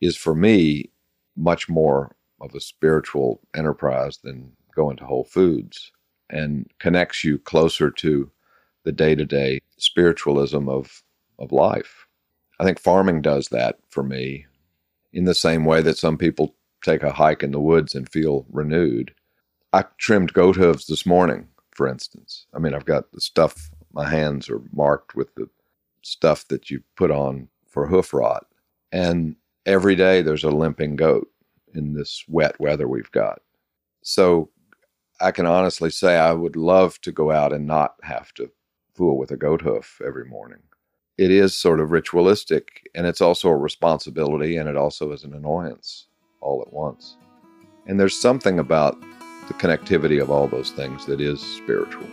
is 0.00 0.16
for 0.16 0.35
me 0.35 0.90
much 1.37 1.68
more 1.68 2.14
of 2.40 2.54
a 2.54 2.61
spiritual 2.61 3.40
enterprise 3.54 4.18
than 4.18 4.52
going 4.75 4.96
to 4.96 5.04
Whole 5.04 5.25
Foods 5.25 5.92
and 6.30 6.70
connects 6.78 7.25
you 7.25 7.38
closer 7.38 7.90
to 7.90 8.30
the 8.85 8.92
day 8.92 9.14
to 9.14 9.25
day 9.25 9.61
spiritualism 9.78 10.68
of, 10.68 11.02
of 11.38 11.52
life. 11.52 12.06
I 12.58 12.64
think 12.64 12.78
farming 12.78 13.23
does 13.23 13.49
that 13.49 13.78
for 13.88 14.02
me 14.02 14.46
in 15.12 15.25
the 15.25 15.35
same 15.35 15.64
way 15.64 15.82
that 15.82 15.99
some 15.99 16.16
people 16.16 16.54
take 16.83 17.02
a 17.02 17.12
hike 17.12 17.42
in 17.42 17.52
the 17.52 17.61
woods 17.61 17.95
and 17.95 18.09
feel 18.09 18.47
renewed. 18.50 19.14
I 19.73 19.85
trimmed 19.99 20.33
goat 20.33 20.56
hooves 20.56 20.87
this 20.87 21.04
morning, 21.04 21.49
for 21.75 21.88
instance. 21.88 22.47
I 22.54 22.59
mean, 22.59 22.75
I've 22.75 22.85
got 22.85 23.12
the 23.12 23.21
stuff, 23.21 23.71
my 23.92 24.09
hands 24.09 24.49
are 24.49 24.62
marked 24.73 25.14
with 25.14 25.35
the 25.35 25.49
stuff 26.02 26.47
that 26.49 26.71
you 26.71 26.83
put 26.97 27.11
on 27.11 27.49
for 27.68 27.87
hoof 27.87 28.14
rot. 28.14 28.47
And 28.92 29.37
every 29.66 29.95
day 29.97 30.23
there's 30.23 30.45
a 30.45 30.50
limping 30.50 30.97
goat 30.97 31.28
in 31.75 31.95
this 31.95 32.25
wet 32.28 32.59
weather 32.61 32.88
we've 32.88 33.11
got. 33.11 33.40
So 34.02 34.50
I 35.21 35.30
can 35.30 35.47
honestly 35.47 35.90
say 35.90 36.16
I 36.16 36.33
would 36.33 36.56
love 36.56 37.00
to 37.02 37.12
go 37.12 37.30
out 37.30 37.52
and 37.52 37.66
not 37.66 37.97
have 38.02 38.33
to 38.35 38.50
fool 38.95 39.18
with 39.18 39.30
a 39.30 39.37
goat 39.37 39.62
hoof 39.62 40.00
every 40.04 40.25
morning. 40.25 40.61
It 41.18 41.30
is 41.30 41.56
sort 41.56 41.80
of 41.80 41.90
ritualistic 41.90 42.88
and 42.95 43.06
it's 43.06 43.21
also 43.21 43.49
a 43.49 43.56
responsibility 43.56 44.56
and 44.56 44.68
it 44.68 44.76
also 44.76 45.12
is 45.12 45.25
an 45.25 45.35
annoyance 45.35 46.05
all 46.40 46.62
at 46.62 46.72
once. 46.72 47.16
And 47.86 47.98
there's 47.98 48.16
something 48.16 48.58
about 48.58 49.00
the 49.48 49.54
connectivity 49.54 50.20
of 50.20 50.30
all 50.30 50.48
those 50.48 50.72
things 50.72 51.06
that 51.06 51.20
is 51.20 51.40
spiritual. 51.40 52.06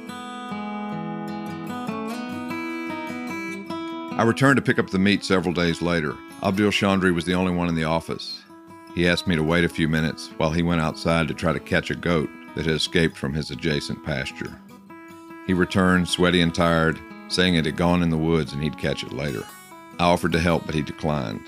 I 4.16 4.24
returned 4.24 4.58
to 4.58 4.62
pick 4.62 4.78
up 4.78 4.92
the 4.92 5.00
meat 5.00 5.24
several 5.24 5.54
days 5.54 5.82
later. 5.82 6.16
Abdul 6.44 6.70
Chaudhry 6.70 7.14
was 7.14 7.26
the 7.26 7.34
only 7.34 7.52
one 7.52 7.68
in 7.68 7.76
the 7.76 7.86
office. 7.86 8.44
He 8.94 9.08
asked 9.08 9.26
me 9.26 9.36
to 9.36 9.44
wait 9.44 9.64
a 9.64 9.70
few 9.70 9.88
minutes 9.88 10.30
while 10.38 10.52
he 10.52 10.62
went 10.62 10.82
outside 10.82 11.28
to 11.28 11.34
try 11.34 11.52
to 11.52 11.60
catch 11.60 11.90
a 11.90 11.96
goat 11.96 12.30
that 12.56 12.68
had 12.68 12.76
escaped 12.76 13.18
from 13.18 13.34
his 13.34 13.50
adjacent 13.50 14.04
pasture. 14.06 14.60
He 15.48 15.54
returned, 15.54 16.08
sweaty 16.08 16.42
and 16.42 16.54
tired, 16.54 17.00
saying 17.28 17.56
it 17.56 17.66
had 17.66 17.76
gone 17.76 18.04
in 18.04 18.12
the 18.12 18.18
woods 18.18 18.54
and 18.54 18.62
he'd 18.62 18.78
catch 18.78 19.04
it 19.04 19.12
later. 19.12 19.44
I 20.00 20.04
offered 20.04 20.32
to 20.34 20.40
help, 20.40 20.66
but 20.68 20.76
he 20.76 20.84
declined. 20.84 21.42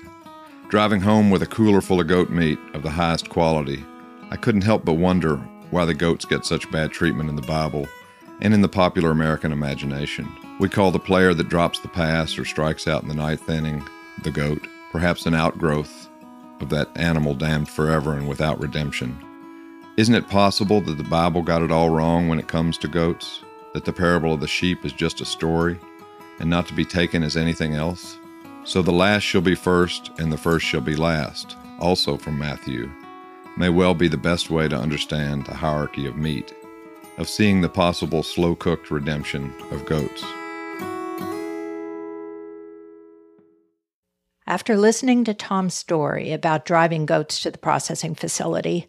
Driving 0.68 1.00
home 1.00 1.30
with 1.30 1.42
a 1.42 1.46
cooler 1.46 1.80
full 1.80 2.00
of 2.00 2.08
goat 2.08 2.28
meat 2.28 2.58
of 2.74 2.82
the 2.82 2.90
highest 2.90 3.28
quality, 3.28 3.84
I 4.32 4.36
couldn't 4.36 4.64
help 4.64 4.84
but 4.84 4.94
wonder 4.94 5.36
why 5.70 5.84
the 5.84 5.94
goats 5.94 6.24
get 6.24 6.44
such 6.44 6.68
bad 6.72 6.90
treatment 6.90 7.28
in 7.28 7.36
the 7.36 7.42
Bible 7.42 7.86
and 8.40 8.52
in 8.52 8.62
the 8.62 8.68
popular 8.68 9.12
American 9.12 9.52
imagination. 9.52 10.28
We 10.58 10.68
call 10.68 10.90
the 10.90 10.98
player 10.98 11.34
that 11.34 11.48
drops 11.48 11.78
the 11.78 11.88
pass 11.88 12.36
or 12.36 12.44
strikes 12.44 12.88
out 12.88 13.02
in 13.02 13.08
the 13.08 13.14
ninth 13.14 13.48
inning 13.48 13.86
the 14.24 14.32
GOAT, 14.32 14.66
perhaps 14.90 15.24
an 15.24 15.34
outgrowth 15.34 16.08
of 16.60 16.68
that 16.70 16.88
animal 16.96 17.34
damned 17.34 17.68
forever 17.68 18.14
and 18.14 18.26
without 18.26 18.58
redemption. 18.58 19.16
Isn't 19.96 20.16
it 20.16 20.28
possible 20.28 20.80
that 20.80 20.98
the 20.98 21.04
Bible 21.04 21.42
got 21.42 21.62
it 21.62 21.70
all 21.70 21.90
wrong 21.90 22.26
when 22.26 22.40
it 22.40 22.48
comes 22.48 22.76
to 22.78 22.88
goats? 22.88 23.44
That 23.72 23.84
the 23.84 23.92
parable 23.92 24.34
of 24.34 24.40
the 24.40 24.48
sheep 24.48 24.84
is 24.84 24.92
just 24.92 25.20
a 25.20 25.24
story 25.26 25.78
and 26.40 26.50
not 26.50 26.66
to 26.66 26.74
be 26.74 26.84
taken 26.84 27.22
as 27.22 27.36
anything 27.36 27.74
else? 27.74 28.18
So 28.66 28.82
the 28.82 28.90
last 28.90 29.22
shall 29.22 29.42
be 29.42 29.54
first, 29.54 30.10
and 30.18 30.32
the 30.32 30.36
first 30.36 30.66
shall 30.66 30.80
be 30.80 30.96
last, 30.96 31.56
also 31.78 32.16
from 32.16 32.36
Matthew, 32.36 32.90
may 33.56 33.68
well 33.68 33.94
be 33.94 34.08
the 34.08 34.16
best 34.16 34.50
way 34.50 34.66
to 34.66 34.76
understand 34.76 35.46
the 35.46 35.54
hierarchy 35.54 36.04
of 36.04 36.16
meat, 36.16 36.52
of 37.16 37.28
seeing 37.28 37.60
the 37.60 37.68
possible 37.68 38.24
slow 38.24 38.56
cooked 38.56 38.90
redemption 38.90 39.54
of 39.70 39.86
goats. 39.86 40.24
After 44.48 44.76
listening 44.76 45.22
to 45.24 45.34
Tom's 45.34 45.74
story 45.74 46.32
about 46.32 46.66
driving 46.66 47.06
goats 47.06 47.40
to 47.42 47.52
the 47.52 47.58
processing 47.58 48.16
facility, 48.16 48.88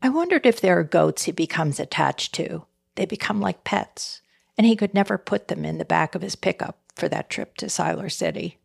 I 0.00 0.08
wondered 0.08 0.46
if 0.46 0.58
there 0.58 0.78
are 0.78 0.84
goats 0.84 1.24
he 1.24 1.32
becomes 1.32 1.78
attached 1.78 2.34
to. 2.36 2.64
They 2.94 3.04
become 3.04 3.42
like 3.42 3.62
pets, 3.62 4.22
and 4.56 4.66
he 4.66 4.74
could 4.74 4.94
never 4.94 5.18
put 5.18 5.48
them 5.48 5.66
in 5.66 5.76
the 5.76 5.84
back 5.84 6.14
of 6.14 6.22
his 6.22 6.34
pickup 6.34 6.78
for 6.94 7.10
that 7.10 7.28
trip 7.28 7.58
to 7.58 7.66
Siler 7.66 8.10
City. 8.10 8.58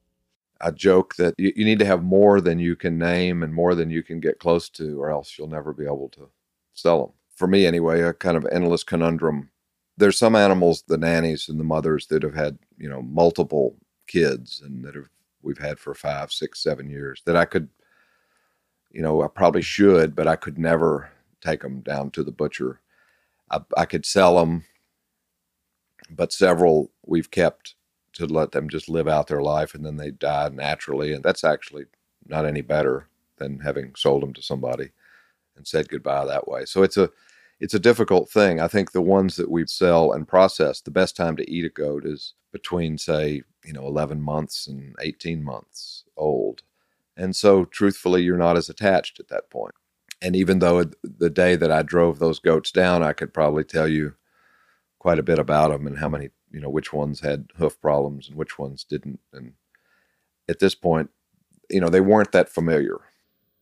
I 0.63 0.71
joke 0.71 1.15
that 1.15 1.35
you, 1.37 1.51
you 1.55 1.65
need 1.65 1.79
to 1.79 1.85
have 1.85 2.03
more 2.03 2.39
than 2.39 2.57
you 2.57 2.75
can 2.75 2.97
name 2.97 3.43
and 3.43 3.53
more 3.53 3.75
than 3.75 3.89
you 3.89 4.01
can 4.01 4.19
get 4.19 4.39
close 4.39 4.69
to, 4.69 5.01
or 5.01 5.11
else 5.11 5.37
you'll 5.37 5.47
never 5.47 5.73
be 5.73 5.85
able 5.85 6.09
to 6.09 6.29
sell 6.73 6.99
them. 6.99 7.13
For 7.35 7.47
me, 7.47 7.65
anyway, 7.65 8.01
a 8.01 8.13
kind 8.13 8.37
of 8.37 8.47
endless 8.51 8.83
conundrum. 8.83 9.49
There's 9.97 10.17
some 10.17 10.35
animals, 10.35 10.83
the 10.87 10.97
nannies 10.97 11.49
and 11.49 11.59
the 11.59 11.65
mothers, 11.65 12.07
that 12.07 12.23
have 12.23 12.35
had 12.35 12.57
you 12.77 12.89
know 12.89 13.01
multiple 13.01 13.75
kids 14.07 14.61
and 14.63 14.83
that 14.85 14.95
have 14.95 15.09
we've 15.43 15.57
had 15.57 15.77
for 15.77 15.93
five, 15.93 16.31
six, 16.31 16.63
seven 16.63 16.89
years 16.89 17.21
that 17.25 17.35
I 17.35 17.45
could, 17.45 17.67
you 18.91 19.01
know, 19.01 19.21
I 19.21 19.27
probably 19.27 19.61
should, 19.61 20.15
but 20.15 20.27
I 20.27 20.37
could 20.37 20.57
never 20.57 21.11
take 21.41 21.61
them 21.61 21.81
down 21.81 22.11
to 22.11 22.23
the 22.23 22.31
butcher. 22.31 22.79
I, 23.51 23.59
I 23.75 23.85
could 23.85 24.05
sell 24.05 24.37
them, 24.37 24.63
but 26.09 26.31
several 26.31 26.91
we've 27.05 27.29
kept 27.29 27.75
to 28.13 28.25
let 28.25 28.51
them 28.51 28.69
just 28.69 28.89
live 28.89 29.07
out 29.07 29.27
their 29.27 29.41
life 29.41 29.73
and 29.73 29.85
then 29.85 29.97
they 29.97 30.11
die 30.11 30.49
naturally. 30.49 31.13
And 31.13 31.23
that's 31.23 31.43
actually 31.43 31.85
not 32.27 32.45
any 32.45 32.61
better 32.61 33.07
than 33.37 33.59
having 33.59 33.93
sold 33.95 34.23
them 34.23 34.33
to 34.33 34.41
somebody 34.41 34.91
and 35.55 35.67
said 35.67 35.89
goodbye 35.89 36.25
that 36.25 36.47
way. 36.47 36.65
So 36.65 36.83
it's 36.83 36.97
a 36.97 37.09
it's 37.59 37.73
a 37.73 37.79
difficult 37.79 38.29
thing. 38.29 38.59
I 38.59 38.67
think 38.67 38.91
the 38.91 39.01
ones 39.01 39.37
that 39.37 39.49
we 39.49 39.65
sell 39.67 40.11
and 40.11 40.27
process, 40.27 40.81
the 40.81 40.91
best 40.91 41.15
time 41.15 41.37
to 41.37 41.49
eat 41.49 41.63
a 41.63 41.69
goat 41.69 42.05
is 42.05 42.33
between 42.51 42.97
say, 42.97 43.43
you 43.63 43.71
know, 43.71 43.85
11 43.87 44.21
months 44.21 44.67
and 44.67 44.95
18 44.99 45.43
months 45.43 46.03
old. 46.17 46.63
And 47.15 47.35
so 47.35 47.63
truthfully, 47.65 48.23
you're 48.23 48.37
not 48.37 48.57
as 48.57 48.69
attached 48.69 49.19
at 49.19 49.29
that 49.29 49.49
point. 49.49 49.75
And 50.21 50.35
even 50.35 50.59
though 50.59 50.85
the 51.03 51.29
day 51.29 51.55
that 51.55 51.71
I 51.71 51.83
drove 51.83 52.19
those 52.19 52.39
goats 52.39 52.71
down, 52.71 53.03
I 53.03 53.13
could 53.13 53.33
probably 53.33 53.63
tell 53.63 53.87
you 53.87 54.15
quite 54.99 55.19
a 55.19 55.23
bit 55.23 55.39
about 55.39 55.71
them 55.71 55.85
and 55.85 55.97
how 55.97 56.09
many, 56.09 56.29
you 56.53 56.61
know, 56.61 56.69
which 56.69 56.93
ones 56.93 57.19
had 57.19 57.49
hoof 57.57 57.81
problems 57.81 58.29
and 58.29 58.37
which 58.37 58.59
ones 58.59 58.83
didn't. 58.83 59.19
And 59.33 59.53
at 60.47 60.59
this 60.59 60.75
point, 60.75 61.09
you 61.69 61.81
know, 61.81 61.89
they 61.89 62.01
weren't 62.01 62.31
that 62.31 62.47
familiar. 62.47 62.99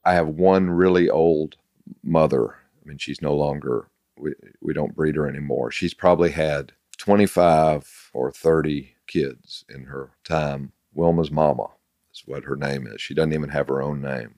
I 0.03 0.13
have 0.13 0.27
one 0.27 0.69
really 0.69 1.09
old 1.09 1.55
mother. 2.03 2.49
I 2.53 2.87
mean, 2.89 2.97
she's 2.97 3.21
no 3.21 3.33
longer, 3.33 3.87
we, 4.17 4.33
we 4.61 4.73
don't 4.73 4.95
breed 4.95 5.15
her 5.15 5.27
anymore. 5.27 5.71
She's 5.71 5.93
probably 5.93 6.31
had 6.31 6.73
25 6.97 8.11
or 8.13 8.31
30 8.31 8.93
kids 9.07 9.63
in 9.69 9.85
her 9.85 10.11
time. 10.25 10.73
Wilma's 10.93 11.31
mama 11.31 11.67
is 12.13 12.23
what 12.25 12.43
her 12.43 12.57
name 12.57 12.87
is. 12.87 13.01
She 13.01 13.13
doesn't 13.13 13.33
even 13.33 13.49
have 13.49 13.69
her 13.69 13.81
own 13.81 14.01
name. 14.01 14.35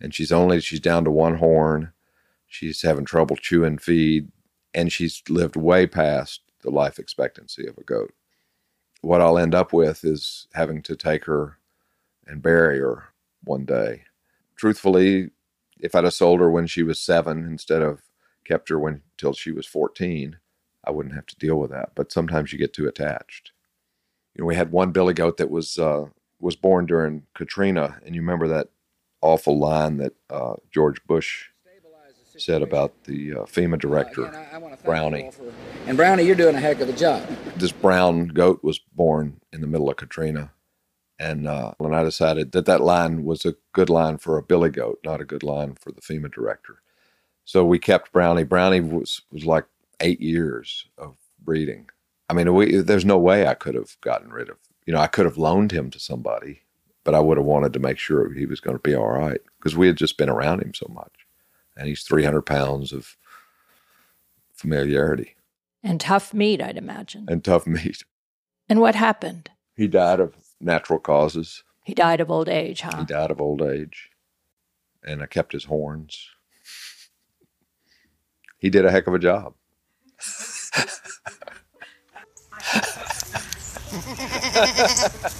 And 0.00 0.14
she's 0.14 0.32
only, 0.32 0.60
she's 0.60 0.80
down 0.80 1.04
to 1.04 1.10
one 1.10 1.36
horn. 1.36 1.92
She's 2.46 2.82
having 2.82 3.04
trouble 3.04 3.36
chewing 3.36 3.78
feed. 3.78 4.30
And 4.74 4.92
she's 4.92 5.22
lived 5.28 5.56
way 5.56 5.86
past 5.86 6.42
the 6.62 6.70
life 6.70 6.98
expectancy 6.98 7.66
of 7.66 7.78
a 7.78 7.84
goat. 7.84 8.12
What 9.02 9.20
I'll 9.20 9.38
end 9.38 9.54
up 9.54 9.72
with 9.72 10.04
is 10.04 10.46
having 10.54 10.82
to 10.82 10.96
take 10.96 11.24
her 11.24 11.58
and 12.26 12.42
bury 12.42 12.78
her 12.78 13.04
one 13.44 13.64
day. 13.64 14.04
Truthfully, 14.56 15.30
if 15.78 15.94
I'd 15.94 16.04
have 16.04 16.14
sold 16.14 16.40
her 16.40 16.50
when 16.50 16.66
she 16.66 16.82
was 16.82 17.00
seven 17.00 17.46
instead 17.46 17.82
of 17.82 18.02
kept 18.44 18.68
her 18.68 18.78
when 18.78 19.02
till 19.16 19.32
she 19.32 19.52
was 19.52 19.66
14, 19.66 20.36
I 20.84 20.90
wouldn't 20.90 21.14
have 21.14 21.26
to 21.26 21.36
deal 21.36 21.56
with 21.56 21.70
that. 21.70 21.90
But 21.94 22.12
sometimes 22.12 22.52
you 22.52 22.58
get 22.58 22.72
too 22.72 22.88
attached. 22.88 23.52
You 24.34 24.42
know, 24.42 24.46
we 24.46 24.56
had 24.56 24.72
one 24.72 24.92
billy 24.92 25.14
goat 25.14 25.36
that 25.38 25.50
was 25.50 25.78
uh, 25.78 26.06
was 26.40 26.56
born 26.56 26.86
during 26.86 27.24
Katrina, 27.34 27.98
and 28.04 28.14
you 28.14 28.20
remember 28.20 28.48
that 28.48 28.68
awful 29.20 29.58
line 29.58 29.98
that 29.98 30.14
uh, 30.30 30.54
George 30.72 31.04
Bush 31.04 31.48
said 32.40 32.62
about 32.62 33.04
the 33.04 33.32
uh, 33.32 33.36
FEMA 33.44 33.78
director, 33.78 34.26
uh, 34.26 34.56
again, 34.56 34.72
I, 34.72 34.76
Brownie. 34.84 35.30
For, 35.30 35.52
and 35.86 35.96
Brownie, 35.96 36.24
you're 36.24 36.36
doing 36.36 36.54
a 36.54 36.60
heck 36.60 36.80
of 36.80 36.88
a 36.88 36.92
job. 36.92 37.26
This 37.56 37.72
brown 37.72 38.28
goat 38.28 38.60
was 38.62 38.78
born 38.78 39.40
in 39.52 39.60
the 39.60 39.66
middle 39.66 39.90
of 39.90 39.96
Katrina, 39.96 40.52
and 41.18 41.46
uh, 41.46 41.72
when 41.78 41.94
I 41.94 42.02
decided 42.02 42.52
that 42.52 42.66
that 42.66 42.80
line 42.80 43.24
was 43.24 43.44
a 43.44 43.54
good 43.72 43.90
line 43.90 44.18
for 44.18 44.38
a 44.38 44.42
billy 44.42 44.70
goat, 44.70 45.00
not 45.04 45.20
a 45.20 45.24
good 45.24 45.42
line 45.42 45.74
for 45.74 45.92
the 45.92 46.00
FEMA 46.00 46.32
director, 46.32 46.82
so 47.44 47.64
we 47.64 47.78
kept 47.78 48.12
Brownie. 48.12 48.44
Brownie 48.44 48.80
was 48.80 49.22
was 49.32 49.44
like 49.44 49.66
eight 50.00 50.20
years 50.20 50.86
of 50.98 51.16
breeding. 51.42 51.88
I 52.28 52.32
mean, 52.32 52.54
we, 52.54 52.76
there's 52.76 53.04
no 53.04 53.18
way 53.18 53.46
I 53.46 53.54
could 53.54 53.74
have 53.74 53.96
gotten 54.00 54.30
rid 54.30 54.48
of. 54.48 54.56
You 54.86 54.94
know, 54.94 55.00
I 55.00 55.08
could 55.08 55.24
have 55.24 55.36
loaned 55.36 55.72
him 55.72 55.90
to 55.90 55.98
somebody, 55.98 56.62
but 57.04 57.14
I 57.14 57.20
would 57.20 57.38
have 57.38 57.46
wanted 57.46 57.72
to 57.72 57.80
make 57.80 57.98
sure 57.98 58.32
he 58.32 58.46
was 58.46 58.60
going 58.60 58.76
to 58.76 58.82
be 58.82 58.94
all 58.94 59.08
right 59.08 59.40
because 59.58 59.76
we 59.76 59.86
had 59.86 59.96
just 59.96 60.16
been 60.16 60.28
around 60.28 60.62
him 60.62 60.72
so 60.74 60.86
much, 60.92 61.19
and 61.80 61.88
he's 61.88 62.02
300 62.02 62.42
pounds 62.42 62.92
of 62.92 63.16
familiarity 64.52 65.34
and 65.82 65.98
tough 65.98 66.34
meat, 66.34 66.60
I'd 66.60 66.76
imagine, 66.76 67.24
and 67.28 67.42
tough 67.42 67.66
meat. 67.66 68.04
And 68.68 68.80
what 68.80 68.94
happened? 68.94 69.50
He 69.74 69.88
died 69.88 70.20
of 70.20 70.34
natural 70.60 70.98
causes. 70.98 71.64
He 71.82 71.94
died 71.94 72.20
of 72.20 72.30
old 72.30 72.50
age, 72.50 72.82
huh? 72.82 72.98
He 72.98 73.04
died 73.06 73.30
of 73.30 73.40
old 73.40 73.62
age, 73.62 74.10
and 75.02 75.22
I 75.22 75.26
kept 75.26 75.52
his 75.52 75.64
horns. 75.64 76.28
He 78.58 78.68
did 78.68 78.84
a 78.84 78.90
heck 78.90 79.06
of 79.06 79.14
a 79.14 79.18
job. 79.18 79.54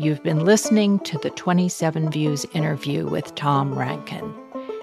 You've 0.00 0.22
been 0.22 0.46
listening 0.46 0.98
to 1.00 1.18
the 1.18 1.28
27 1.28 2.10
Views 2.10 2.46
interview 2.54 3.06
with 3.06 3.34
Tom 3.34 3.78
Rankin. 3.78 4.32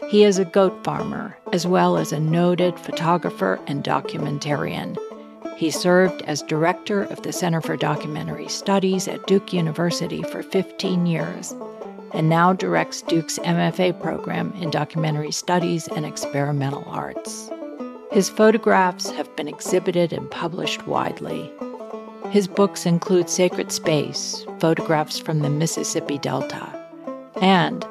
He 0.10 0.23
is 0.23 0.38
a 0.38 0.45
goat 0.45 0.84
farmer, 0.84 1.36
as 1.51 1.65
well 1.65 1.97
as 1.97 2.12
a 2.12 2.19
noted 2.19 2.80
photographer 2.80 3.60
and 3.65 3.84
documentarian. 3.84 4.95
He 5.58 5.71
served 5.71 6.21
as 6.27 6.43
director 6.43 7.01
of 7.01 7.23
the 7.23 7.34
Center 7.34 7.62
for 7.62 7.75
Documentary 7.75 8.47
Studies 8.47 9.08
at 9.08 9.25
Duke 9.25 9.53
University 9.53 10.21
for 10.21 10.43
15 10.43 11.08
years, 11.08 11.51
and 12.13 12.30
now 12.30 12.53
directs 12.53 13.01
Duke's 13.01 13.39
MFA 13.39 13.99
program 13.99 14.53
in 14.62 14.69
documentary 14.69 15.32
studies 15.32 15.88
and 15.88 16.06
experimental 16.06 16.84
arts. 16.86 17.49
His 18.12 18.30
photographs 18.30 19.10
have 19.10 19.36
been 19.36 19.47
exhibited 19.47 20.13
and 20.13 20.30
published 20.30 20.86
widely. 20.86 21.51
His 22.31 22.47
books 22.47 22.85
include 22.85 23.29
Sacred 23.29 23.71
Space, 23.71 24.45
photographs 24.59 25.17
from 25.17 25.39
the 25.39 25.49
Mississippi 25.49 26.17
Delta, 26.17 26.67
and 27.41 27.85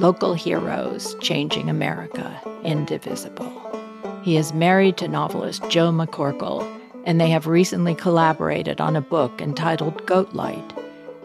Local 0.00 0.34
Heroes 0.34 1.14
Changing 1.20 1.70
America, 1.70 2.40
Indivisible. 2.64 3.52
He 4.22 4.36
is 4.36 4.52
married 4.52 4.96
to 4.98 5.08
novelist 5.08 5.68
Jill 5.70 5.92
McCorkle 5.92 6.66
and 7.06 7.20
they 7.20 7.30
have 7.30 7.46
recently 7.46 7.94
collaborated 7.94 8.80
on 8.80 8.96
a 8.96 9.00
book 9.00 9.40
entitled 9.40 10.04
Goat 10.06 10.34
Light. 10.34 10.74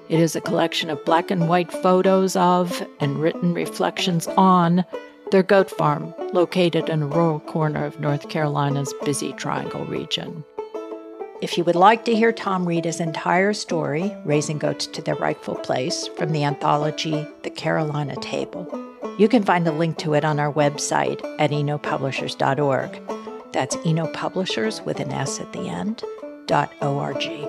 It 0.08 0.20
is 0.20 0.36
a 0.36 0.42
collection 0.42 0.90
of 0.90 1.04
black 1.04 1.32
and 1.32 1.50
white 1.50 1.72
photos 1.72 2.36
of 2.36 2.88
and 3.00 3.20
written 3.20 3.54
reflections 3.54 4.28
on 4.28 4.86
their 5.32 5.44
goat 5.44 5.72
farm 5.72 6.14
located 6.34 6.88
in 6.88 7.02
a 7.02 7.08
rural 7.08 7.40
corner 7.40 7.84
of 7.84 8.00
North 8.00 8.30
Carolina's 8.30 8.94
busy 9.04 9.34
Triangle 9.34 9.86
region. 9.86 10.44
If 11.42 11.58
you 11.58 11.64
would 11.64 11.76
like 11.76 12.06
to 12.06 12.14
hear 12.14 12.32
Tom 12.32 12.68
read 12.68 12.86
his 12.86 13.00
entire 13.00 13.52
story, 13.54 14.16
Raising 14.26 14.60
Goats 14.60 14.86
to 14.86 15.02
Their 15.02 15.16
Rightful 15.16 15.56
Place, 15.56 16.08
from 16.10 16.34
the 16.34 16.44
anthology 16.44 17.28
The 17.42 17.50
Carolina 17.50 18.16
Table, 18.18 18.68
you 19.18 19.28
can 19.28 19.44
find 19.44 19.68
a 19.68 19.72
link 19.72 19.98
to 19.98 20.14
it 20.14 20.24
on 20.24 20.40
our 20.40 20.54
website 20.54 21.20
at 21.40 21.50
enopublishers.org. 21.50 23.54
That's 23.54 23.76
enopublishers 23.78 24.86
with 24.86 25.00
an 25.00 25.12
S 25.12 25.40
at 25.40 25.52
the 25.52 25.62
end, 25.62 26.04
dot 26.46 26.72
O-R-G. 26.80 27.48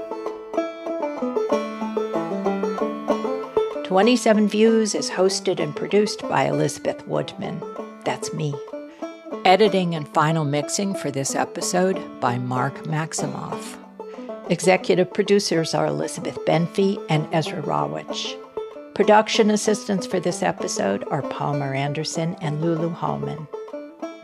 27 3.85 4.49
Views 4.49 4.95
is 4.95 5.11
hosted 5.11 5.61
and 5.61 5.77
produced 5.77 6.23
by 6.23 6.45
Elizabeth 6.45 7.07
Woodman. 7.07 7.63
That's 8.07 8.33
me. 8.33 8.55
Editing 9.45 9.95
and 9.95 10.09
final 10.15 10.47
mixing 10.47 10.95
for 10.95 11.11
this 11.11 11.35
episode 11.35 12.01
by 12.21 12.39
Mark 12.39 12.85
Maximoff. 12.85 13.82
Executive 14.51 15.13
producers 15.13 15.73
are 15.73 15.87
Elizabeth 15.87 16.37
Benfey 16.45 17.03
and 17.09 17.29
Ezra 17.33 17.63
Rawich. 17.63 18.37
Production 18.95 19.51
assistants 19.51 20.05
for 20.05 20.19
this 20.19 20.43
episode 20.43 21.05
are 21.11 21.23
Palmer 21.23 21.75
Anderson 21.75 22.37
and 22.41 22.61
Lulu 22.61 22.91
Hallman. 22.91 23.47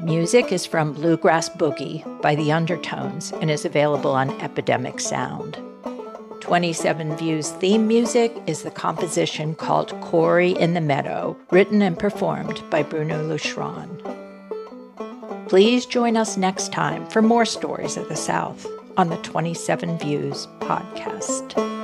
Music 0.02 0.52
is 0.52 0.66
from 0.66 0.92
Bluegrass 0.92 1.48
Boogie 1.48 2.02
by 2.20 2.34
The 2.34 2.50
Undertones 2.50 3.32
and 3.32 3.50
is 3.50 3.64
available 3.64 4.10
on 4.10 4.30
Epidemic 4.40 4.98
Sound. 4.98 5.58
27 6.40 7.16
Views 7.16 7.50
theme 7.52 7.86
music 7.86 8.36
is 8.46 8.62
the 8.62 8.70
composition 8.70 9.54
called 9.54 9.98
Quarry 10.00 10.50
in 10.50 10.74
the 10.74 10.80
Meadow, 10.80 11.36
written 11.50 11.80
and 11.80 11.98
performed 11.98 12.62
by 12.70 12.82
Bruno 12.82 13.22
Louchran. 13.22 13.88
Please 15.48 15.86
join 15.86 16.16
us 16.16 16.36
next 16.36 16.72
time 16.72 17.06
for 17.08 17.22
more 17.22 17.44
stories 17.44 17.96
of 17.96 18.08
the 18.08 18.16
South 18.16 18.66
on 18.98 19.08
the 19.08 19.16
27 19.18 19.96
Views 19.98 20.48
podcast. 20.58 21.77